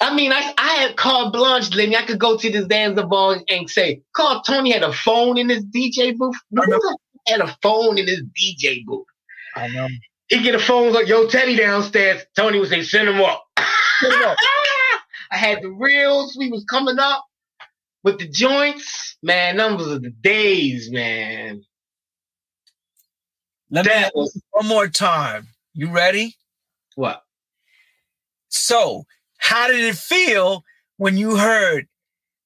I 0.00 0.14
mean, 0.14 0.32
I, 0.32 0.54
I 0.56 0.68
had 0.76 0.96
carte 0.96 1.32
blanche, 1.32 1.74
Lenny. 1.74 1.94
I 1.94 2.02
could 2.02 2.18
go 2.18 2.36
to 2.36 2.50
the 2.50 2.66
Zanzibar 2.70 3.40
and 3.48 3.68
say, 3.68 4.02
call 4.14 4.40
Tony 4.42 4.72
had 4.72 4.82
a 4.82 4.92
phone 4.92 5.36
in 5.36 5.50
his 5.50 5.64
DJ 5.64 6.16
booth. 6.16 6.36
He 7.26 7.32
had 7.32 7.42
a 7.42 7.54
phone 7.62 7.98
in 7.98 8.06
his 8.06 8.22
DJ 8.22 8.84
booth. 8.84 9.06
I 9.56 9.68
know. 9.68 9.88
He'd 10.28 10.42
get 10.42 10.54
a 10.54 10.58
phone 10.58 10.92
like, 10.92 11.06
yo, 11.06 11.26
Teddy 11.26 11.56
downstairs. 11.56 12.22
Tony 12.34 12.60
would 12.60 12.70
say, 12.70 12.82
send 12.82 13.08
him 13.08 13.20
up. 13.20 13.44
Send 14.00 14.14
him 14.14 14.22
up. 14.22 14.36
I 15.32 15.36
had 15.36 15.62
the 15.62 15.70
reels. 15.70 16.36
We 16.38 16.50
was 16.50 16.64
coming 16.64 16.98
up 16.98 17.24
with 18.02 18.18
the 18.18 18.28
joints. 18.28 19.18
Man, 19.22 19.56
numbers 19.56 19.88
of 19.88 20.02
the 20.02 20.10
days, 20.10 20.90
man. 20.90 21.62
Let 23.70 23.84
that 23.84 24.14
me 24.14 24.22
was, 24.22 24.40
one 24.50 24.66
more 24.66 24.88
time. 24.88 25.48
You 25.74 25.92
ready? 25.92 26.36
What? 26.94 27.22
So, 28.48 29.04
How 29.40 29.66
did 29.66 29.80
it 29.80 29.96
feel 29.96 30.64
when 30.96 31.16
you 31.16 31.36
heard 31.36 31.88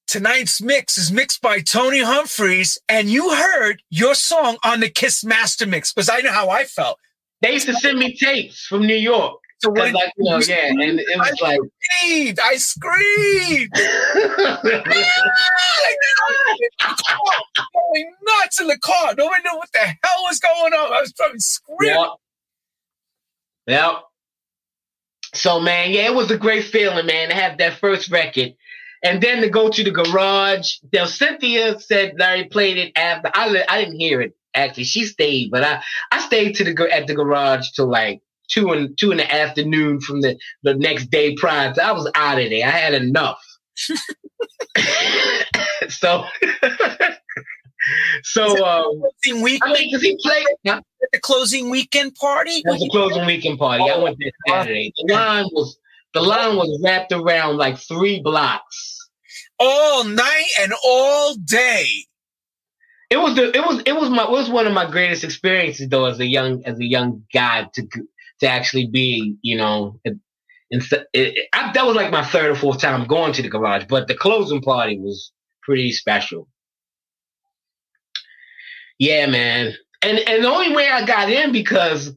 tonight's 0.07 0.63
mix 0.63 0.97
is 0.97 1.13
mixed 1.13 1.41
by 1.41 1.61
Tony 1.61 2.01
Humphries 2.01 2.79
and 2.89 3.09
you 3.11 3.35
heard 3.35 3.83
your 3.91 4.15
song 4.15 4.57
on 4.65 4.81
the 4.81 4.89
Kiss 4.89 5.25
Master 5.25 5.67
Mix? 5.67 5.93
Because 5.93 6.09
I 6.09 6.21
know 6.21 6.33
how 6.33 6.49
I 6.49 6.65
felt. 6.65 6.99
They 7.43 7.53
used 7.53 7.67
to 7.67 7.75
send 7.75 7.99
me 7.99 8.17
tapes 8.17 8.65
from 8.67 8.87
New 8.87 8.95
York. 8.95 9.39
So 9.59 9.71
what 9.71 9.93
like, 9.95 10.13
you 10.17 10.31
know, 10.31 10.39
yeah, 10.39 10.69
and 10.69 11.01
it 11.01 11.19
was 11.19 11.39
I 11.43 11.47
like 11.47 11.61
screamed, 11.81 12.39
I 12.43 12.57
screamed. 12.57 13.73
going 17.75 18.15
nuts 18.41 18.61
in 18.61 18.67
the 18.67 18.79
car. 18.79 19.15
Nobody 19.17 19.43
knew 19.43 19.57
what 19.57 19.71
the 19.73 19.79
hell 19.81 20.23
was 20.23 20.39
going 20.39 20.73
on. 20.73 20.93
I 20.93 21.01
was 21.01 21.13
probably 21.13 21.39
screaming. 21.39 21.97
Yep. 21.97 22.11
Yep. 23.67 24.05
So 25.35 25.61
man, 25.61 25.91
yeah, 25.91 26.07
it 26.07 26.15
was 26.15 26.31
a 26.31 26.39
great 26.39 26.65
feeling, 26.65 27.07
man, 27.07 27.29
to 27.29 27.35
have 27.35 27.59
that 27.59 27.79
first 27.79 28.11
record. 28.11 28.55
And 29.03 29.23
then 29.23 29.43
to 29.43 29.51
go 29.51 29.69
to 29.69 29.85
the 29.85 29.91
garage. 29.91 30.77
Now 30.93 31.05
Cynthia 31.05 31.79
said 31.79 32.15
Larry 32.19 32.45
played 32.45 32.79
it 32.79 32.93
after. 32.97 33.31
I 33.35 33.65
I 33.69 33.85
didn't 33.85 34.01
hear 34.01 34.23
it 34.23 34.35
actually. 34.55 34.85
She 34.85 35.05
stayed, 35.05 35.51
but 35.51 35.63
I 35.63 35.83
I 36.11 36.21
stayed 36.21 36.55
to 36.57 36.65
the 36.65 36.89
at 36.91 37.07
the 37.07 37.15
garage 37.15 37.71
till 37.73 37.89
like 37.89 38.23
two 38.49 38.73
and 38.73 38.97
two 38.99 39.11
in 39.11 39.19
the 39.19 39.35
afternoon 39.35 40.01
from 40.01 40.23
the 40.23 40.39
the 40.63 40.75
next 40.75 41.11
day 41.11 41.35
prior. 41.35 41.75
To, 41.75 41.85
I 41.85 41.93
was 41.93 42.11
out 42.15 42.41
of 42.41 42.49
there. 42.49 42.67
I 42.67 42.71
had 42.71 42.95
enough. 42.95 43.45
so 45.89 46.25
so 48.23 48.65
um, 48.65 49.03
closing 49.23 49.43
weekend. 49.43 49.73
I 49.73 49.73
mean, 49.75 49.89
because 49.91 50.03
he 50.03 50.19
played 50.23 50.47
huh? 50.67 50.81
the 51.13 51.21
closing 51.21 51.71
weekend 51.71 52.15
party. 52.15 52.51
It 52.51 52.65
was 52.67 52.83
a 52.83 52.89
closing 52.89 53.27
weekend 53.27 53.59
party. 53.59 53.85
I 53.89 53.99
went 53.99 54.17
there 54.19 54.31
Saturday. 54.49 54.93
The 54.97 55.15
line 55.15 55.47
was 55.53 55.79
the 56.13 56.23
line 56.23 56.57
was 56.57 56.81
wrapped 56.83 57.13
around 57.13 57.57
like 57.57 57.79
three 57.79 58.21
blocks. 58.21 59.09
All 59.59 60.05
night 60.05 60.49
and 60.61 60.73
all 60.85 61.37
day. 61.37 61.87
It 63.11 63.19
was 63.19 63.37
the 63.37 63.57
it 63.57 63.65
was 63.65 63.83
it 63.87 63.95
was 63.95 64.11
my 64.11 64.25
it 64.25 64.31
was 64.31 64.51
one 64.51 64.67
of 64.67 64.73
my 64.73 64.91
greatest 64.91 65.25
experiences 65.25 65.89
though 65.89 66.07
as 66.07 66.19
a 66.19 66.27
young 66.27 66.65
as 66.65 66.79
a 66.81 66.85
young 66.85 67.25
guy 67.33 67.69
to 67.75 67.87
to 68.41 68.49
actually 68.49 68.89
be 68.89 69.37
you 69.43 69.57
know 69.57 70.01
it, 70.05 70.19
it, 70.71 71.07
it, 71.13 71.49
I, 71.53 71.73
that 71.73 71.87
was 71.87 71.95
like 71.95 72.11
my 72.11 72.25
third 72.25 72.51
or 72.51 72.57
fourth 72.57 72.81
time 72.81 73.07
going 73.07 73.33
to 73.35 73.43
the 73.43 73.49
garage, 73.49 73.85
but 73.89 74.09
the 74.09 74.15
closing 74.17 74.61
party 74.61 74.99
was 74.99 75.33
pretty 75.63 75.93
special. 75.93 76.49
Yeah, 79.01 79.27
man. 79.27 79.75
And 80.03 80.21
and 80.21 80.45
the 80.45 80.49
only 80.51 80.75
way 80.77 80.89
I 80.91 81.07
got 81.07 81.31
in 81.31 81.53
because 81.53 82.15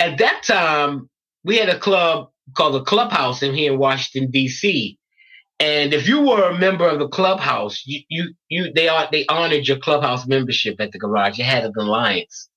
at 0.00 0.18
that 0.18 0.42
time 0.44 1.10
we 1.44 1.58
had 1.58 1.68
a 1.70 1.78
club 1.78 2.30
called 2.56 2.74
the 2.74 2.82
Clubhouse 2.84 3.42
in 3.42 3.54
here 3.54 3.72
in 3.74 3.78
Washington 3.78 4.30
D.C. 4.30 4.98
And 5.60 5.94
if 5.94 6.08
you 6.08 6.22
were 6.22 6.50
a 6.50 6.58
member 6.58 6.88
of 6.88 6.98
the 6.98 7.08
clubhouse, 7.08 7.82
you 7.86 8.00
you 8.08 8.34
you 8.48 8.72
they 8.74 8.88
are 8.88 9.08
they 9.10 9.26
honored 9.26 9.66
your 9.68 9.78
clubhouse 9.78 10.26
membership 10.26 10.80
at 10.80 10.92
the 10.92 10.98
garage. 10.98 11.38
You 11.38 11.44
had 11.44 11.64
an 11.64 11.72
alliance 11.76 12.48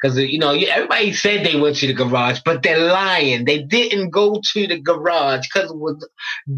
because 0.00 0.18
uh, 0.18 0.22
you 0.22 0.38
know 0.38 0.52
everybody 0.54 1.12
said 1.12 1.44
they 1.46 1.60
went 1.60 1.76
to 1.76 1.88
the 1.88 1.94
garage, 1.94 2.40
but 2.44 2.62
they're 2.62 2.78
lying. 2.92 3.44
They 3.46 3.62
didn't 3.62 4.10
go 4.10 4.40
to 4.54 4.66
the 4.68 4.80
garage 4.80 5.46
because 5.52 5.70
it 5.70 5.78
was 5.78 6.06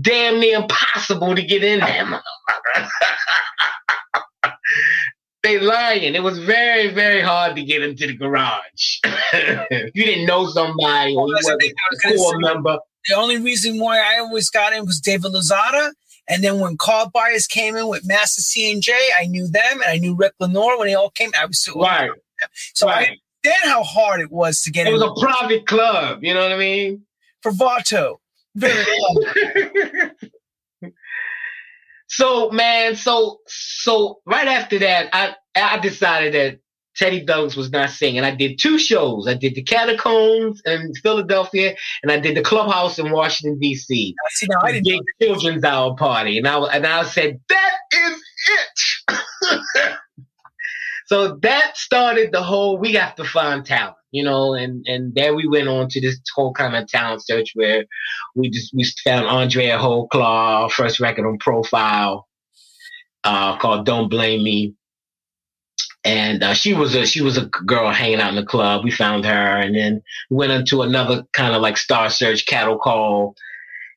damn 0.02 0.40
near 0.40 0.58
impossible 0.60 1.36
to 1.36 1.42
get 1.44 1.64
in 1.64 1.80
there. 1.80 2.22
they 5.42 5.58
lying. 5.58 6.14
It 6.14 6.22
was 6.22 6.38
very, 6.38 6.92
very 6.92 7.20
hard 7.20 7.56
to 7.56 7.62
get 7.62 7.82
into 7.82 8.06
the 8.06 8.16
garage. 8.16 8.98
if 9.04 9.94
you 9.94 10.04
didn't 10.04 10.26
know 10.26 10.46
somebody 10.48 11.14
or 11.14 11.28
you 11.28 11.34
wasn't 11.34 11.62
a 11.62 12.16
core 12.16 12.38
member. 12.38 12.78
The 13.08 13.14
only 13.16 13.38
reason 13.38 13.78
why 13.78 13.98
I 13.98 14.18
always 14.18 14.50
got 14.50 14.72
in 14.72 14.84
was 14.84 15.00
David 15.00 15.32
Lozada. 15.32 15.92
And 16.28 16.44
then 16.44 16.60
when 16.60 16.76
Carl 16.76 17.10
Byers 17.12 17.46
came 17.46 17.74
in 17.76 17.88
with 17.88 18.06
Master 18.06 18.42
C 18.42 18.70
and 18.70 18.82
J, 18.82 18.92
I 19.18 19.26
knew 19.26 19.48
them 19.48 19.80
and 19.82 19.84
I 19.84 19.96
knew 19.96 20.14
Rick 20.14 20.34
Lenore 20.38 20.78
when 20.78 20.88
they 20.88 20.94
all 20.94 21.10
came. 21.10 21.30
I 21.38 21.46
was 21.46 21.60
so 21.60 21.80
right. 21.80 22.10
So 22.74 22.86
right. 22.86 22.96
I 22.96 23.48
understand 23.48 23.72
how 23.72 23.82
hard 23.82 24.20
it 24.20 24.30
was 24.30 24.62
to 24.62 24.70
get 24.70 24.86
it 24.86 24.90
in. 24.90 24.96
It 24.96 24.98
was 24.98 25.22
a 25.22 25.26
private 25.26 25.66
club, 25.66 26.22
you 26.22 26.34
know 26.34 26.42
what 26.42 26.52
I 26.52 26.58
mean? 26.58 27.02
For 27.42 27.52
Vato. 27.52 28.18
Very 28.54 28.84
So 32.10 32.50
man, 32.50 32.96
so 32.96 33.38
so 33.46 34.20
right 34.26 34.48
after 34.48 34.80
that, 34.80 35.10
I 35.12 35.34
I 35.54 35.78
decided 35.78 36.34
that 36.34 36.58
Teddy 36.96 37.24
Douglas 37.24 37.54
was 37.54 37.70
not 37.70 37.90
singing. 37.90 38.24
I 38.24 38.34
did 38.34 38.58
two 38.58 38.78
shows. 38.78 39.28
I 39.28 39.34
did 39.34 39.54
the 39.54 39.62
Catacombs 39.62 40.60
in 40.66 40.92
Philadelphia, 41.02 41.76
and 42.02 42.10
I 42.10 42.18
did 42.18 42.36
the 42.36 42.42
Clubhouse 42.42 42.98
in 42.98 43.12
Washington 43.12 43.60
D.C. 43.60 44.16
See, 44.30 44.46
now 44.48 44.58
I 44.64 44.72
didn't 44.72 44.86
big 44.86 45.02
children's 45.22 45.62
hour 45.62 45.94
party, 45.94 46.36
and 46.36 46.48
I 46.48 46.58
and 46.58 46.84
I 46.84 47.04
said 47.04 47.40
that 47.48 47.76
is 47.92 48.22
it. 49.08 49.96
so 51.10 51.36
that 51.42 51.76
started 51.76 52.32
the 52.32 52.42
whole. 52.42 52.78
We 52.78 52.92
have 52.94 53.14
to 53.16 53.24
find 53.24 53.64
talent 53.64 53.96
you 54.12 54.24
know, 54.24 54.54
and 54.54 54.84
and 54.86 55.14
there 55.14 55.34
we 55.34 55.46
went 55.46 55.68
on 55.68 55.88
to 55.88 56.00
this 56.00 56.18
whole 56.34 56.52
kind 56.52 56.76
of 56.76 56.88
talent 56.88 57.24
search 57.24 57.52
where 57.54 57.84
we 58.34 58.50
just 58.50 58.74
we 58.74 58.84
found 59.04 59.26
Andrea 59.26 59.78
Holclaw, 59.78 60.70
first 60.70 61.00
record 61.00 61.26
on 61.26 61.38
Profile, 61.38 62.26
uh, 63.24 63.56
called 63.58 63.86
"Don't 63.86 64.08
Blame 64.08 64.42
Me," 64.42 64.74
and 66.04 66.42
uh, 66.42 66.54
she 66.54 66.74
was 66.74 66.94
a 66.94 67.06
she 67.06 67.22
was 67.22 67.38
a 67.38 67.46
girl 67.46 67.90
hanging 67.90 68.20
out 68.20 68.30
in 68.30 68.36
the 68.36 68.44
club. 68.44 68.84
We 68.84 68.90
found 68.90 69.24
her, 69.24 69.56
and 69.56 69.76
then 69.76 70.02
we 70.28 70.36
went 70.36 70.52
into 70.52 70.82
another 70.82 71.24
kind 71.32 71.54
of 71.54 71.62
like 71.62 71.76
star 71.76 72.10
search 72.10 72.46
cattle 72.46 72.78
call 72.78 73.36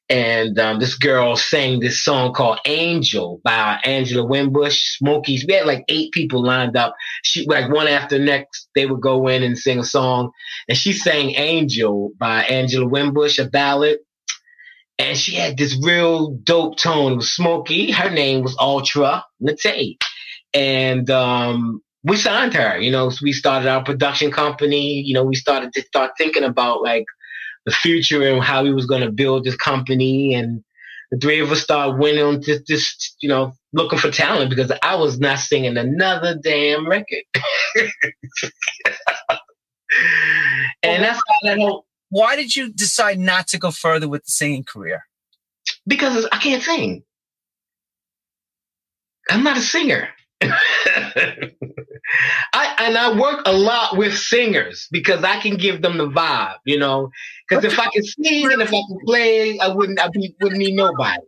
and 0.10 0.60
um, 0.60 0.80
this 0.80 0.96
girl 0.96 1.36
sang 1.36 1.80
this 1.80 2.04
song 2.04 2.34
called 2.34 2.60
Angel 2.66 3.40
by 3.44 3.80
Angela 3.86 4.28
Winbush, 4.28 4.98
Smokies. 4.98 5.46
We 5.48 5.54
had 5.54 5.66
like 5.66 5.86
eight 5.88 6.12
people 6.12 6.44
lined 6.44 6.76
up. 6.76 6.96
She 7.24 7.46
like 7.46 7.72
one 7.72 7.88
after 7.88 8.20
next, 8.20 8.70
they 8.76 8.86
would 8.86 9.02
go 9.02 9.28
in 9.28 9.44
and 9.44 9.58
sing 9.58 9.80
a 9.80 9.84
song. 9.84 10.32
And 10.68 10.78
she 10.78 10.92
sang 10.92 11.36
Angel 11.36 12.12
by 12.20 12.44
Angela 12.44 12.86
Winbush, 12.86 13.40
a 13.40 13.50
ballad. 13.50 14.00
And 15.00 15.18
she 15.18 15.36
had 15.36 15.58
this 15.58 15.80
real 15.82 16.32
dope 16.44 16.78
tone. 16.78 17.14
It 17.14 17.18
was 17.18 17.32
smoky. 17.32 17.92
Her 17.92 18.10
name 18.10 18.44
was 18.44 18.56
Ultra 18.60 19.24
Nate. 19.40 20.02
And 20.54 21.10
um, 21.10 21.82
we 22.04 22.18
signed 22.18 22.54
her, 22.54 22.78
you 22.78 22.92
know, 22.92 23.10
so 23.10 23.20
we 23.24 23.32
started 23.32 23.70
our 23.70 23.84
production 23.84 24.32
company. 24.32 25.02
You 25.02 25.14
know, 25.14 25.24
we 25.24 25.36
started 25.36 25.74
to 25.74 25.82
start 25.82 26.12
thinking 26.18 26.44
about 26.44 26.84
like 26.84 27.06
the 27.66 27.72
future 27.72 28.22
and 28.22 28.44
how 28.44 28.64
he 28.66 28.72
was 28.72 28.86
going 28.86 29.02
to 29.02 29.12
build 29.12 29.44
this 29.44 29.56
company. 29.56 30.34
And 30.34 30.64
the 31.12 31.18
three 31.18 31.40
of 31.40 31.52
us 31.52 31.62
started 31.62 31.98
winning 31.98 32.24
on 32.24 32.42
just, 32.42 32.68
just, 32.68 33.16
you 33.22 33.30
know, 33.30 33.54
looking 33.72 34.00
for 34.00 34.12
talent 34.12 34.50
because 34.50 34.72
I 34.82 34.96
was 34.96 35.20
not 35.20 35.40
singing 35.40 35.78
another 35.78 36.36
damn 36.42 36.88
record. 36.88 37.24
and 40.84 41.04
that's 41.04 41.18
how 41.18 41.36
that 41.44 41.58
whole. 41.58 41.86
Why 42.10 42.36
did 42.36 42.56
you 42.56 42.72
decide 42.72 43.18
not 43.18 43.48
to 43.50 43.58
go 43.58 43.72
further 43.72 44.08
with 44.08 44.26
the 44.26 44.32
singing 44.32 44.64
career? 44.64 45.04
Because 45.88 46.28
I 46.32 46.38
can't 46.38 46.62
sing. 46.62 47.04
I'm 49.30 49.44
not 49.44 49.58
a 49.58 49.62
singer. 49.62 50.10
I 52.54 52.76
and 52.80 52.98
I 52.98 53.18
work 53.18 53.42
a 53.46 53.54
lot 53.54 53.98
with 53.98 54.18
singers 54.18 54.88
because 54.92 55.24
I 55.24 55.40
can 55.40 55.58
give 55.58 55.82
them 55.82 55.98
the 55.98 56.08
vibe, 56.08 56.58
you 56.66 56.78
know. 56.78 57.12
Because 57.48 57.64
if 57.66 57.80
I 57.80 57.88
can 57.90 58.04
sing 58.04 58.52
and 58.52 58.62
if 58.62 58.70
I 58.70 58.82
can 58.88 59.00
play, 59.06 59.60
I 59.60 59.68
wouldn't 59.70 60.00
I 60.00 60.10
be, 60.10 60.36
wouldn't 60.42 60.60
need 60.60 60.76
nobody. 60.76 61.22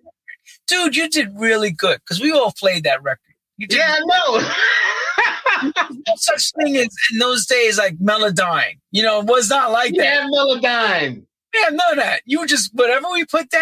Dude, 0.68 0.96
you 0.96 1.10
did 1.10 1.30
really 1.36 1.72
good 1.72 2.00
because 2.00 2.22
we 2.22 2.32
all 2.32 2.54
played 2.58 2.84
that 2.84 3.04
record. 3.04 3.20
yeah, 3.58 3.98
I 3.98 4.00
know. 4.00 5.72
no 5.92 6.14
such 6.16 6.52
thing 6.54 6.76
as 6.78 6.90
in 7.12 7.20
those 7.20 7.46
days 7.46 7.78
like 7.78 7.98
Melodyne. 7.98 8.80
You 8.92 9.04
know, 9.04 9.22
it 9.22 9.28
was 9.28 9.50
not 9.50 9.72
like 9.72 9.94
yeah, 9.96 10.22
that. 10.22 10.32
Melodyne. 10.32 11.26
Yeah, 11.54 11.70
none 11.70 11.92
of 11.92 11.98
that. 11.98 12.22
You 12.26 12.46
just 12.46 12.74
whatever 12.74 13.08
we 13.12 13.26
put 13.26 13.50
down, 13.50 13.62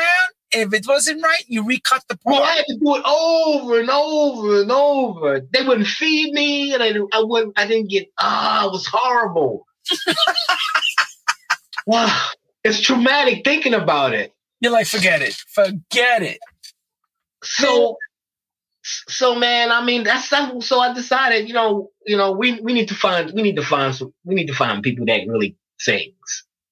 if 0.53 0.73
it 0.73 0.87
wasn't 0.87 1.23
right, 1.23 1.43
you 1.47 1.65
recut 1.65 2.03
the 2.07 2.17
part. 2.17 2.33
Well, 2.33 2.43
I 2.43 2.55
had 2.55 2.65
to 2.67 2.77
do 2.77 2.95
it 2.95 3.03
over 3.05 3.79
and 3.79 3.89
over 3.89 4.61
and 4.61 4.71
over. 4.71 5.41
They 5.51 5.63
wouldn't 5.63 5.87
feed 5.87 6.33
me, 6.33 6.73
and 6.73 6.83
I, 6.83 6.93
I 7.11 7.21
wouldn't. 7.23 7.57
I 7.57 7.67
didn't 7.67 7.89
get. 7.89 8.11
Ah, 8.19 8.67
it 8.67 8.71
was 8.71 8.87
horrible. 8.87 9.65
wow, 11.87 12.25
it's 12.63 12.79
traumatic 12.81 13.43
thinking 13.43 13.73
about 13.73 14.13
it. 14.13 14.33
You're 14.59 14.71
like, 14.71 14.87
forget 14.87 15.21
it, 15.21 15.33
forget 15.33 16.21
it. 16.21 16.39
So, 17.43 17.97
so 18.81 19.35
man, 19.35 19.71
I 19.71 19.83
mean, 19.83 20.03
that's 20.03 20.29
so. 20.29 20.79
I 20.79 20.93
decided, 20.93 21.47
you 21.47 21.53
know, 21.53 21.91
you 22.05 22.15
know, 22.15 22.31
we 22.31 22.59
we 22.61 22.73
need 22.73 22.87
to 22.87 22.95
find 22.95 23.31
we 23.33 23.41
need 23.41 23.57
to 23.57 23.63
find 23.63 23.93
some 23.93 24.13
we 24.23 24.35
need 24.35 24.47
to 24.47 24.53
find 24.53 24.81
people 24.81 25.05
that 25.07 25.27
really 25.27 25.57
sings. 25.79 26.45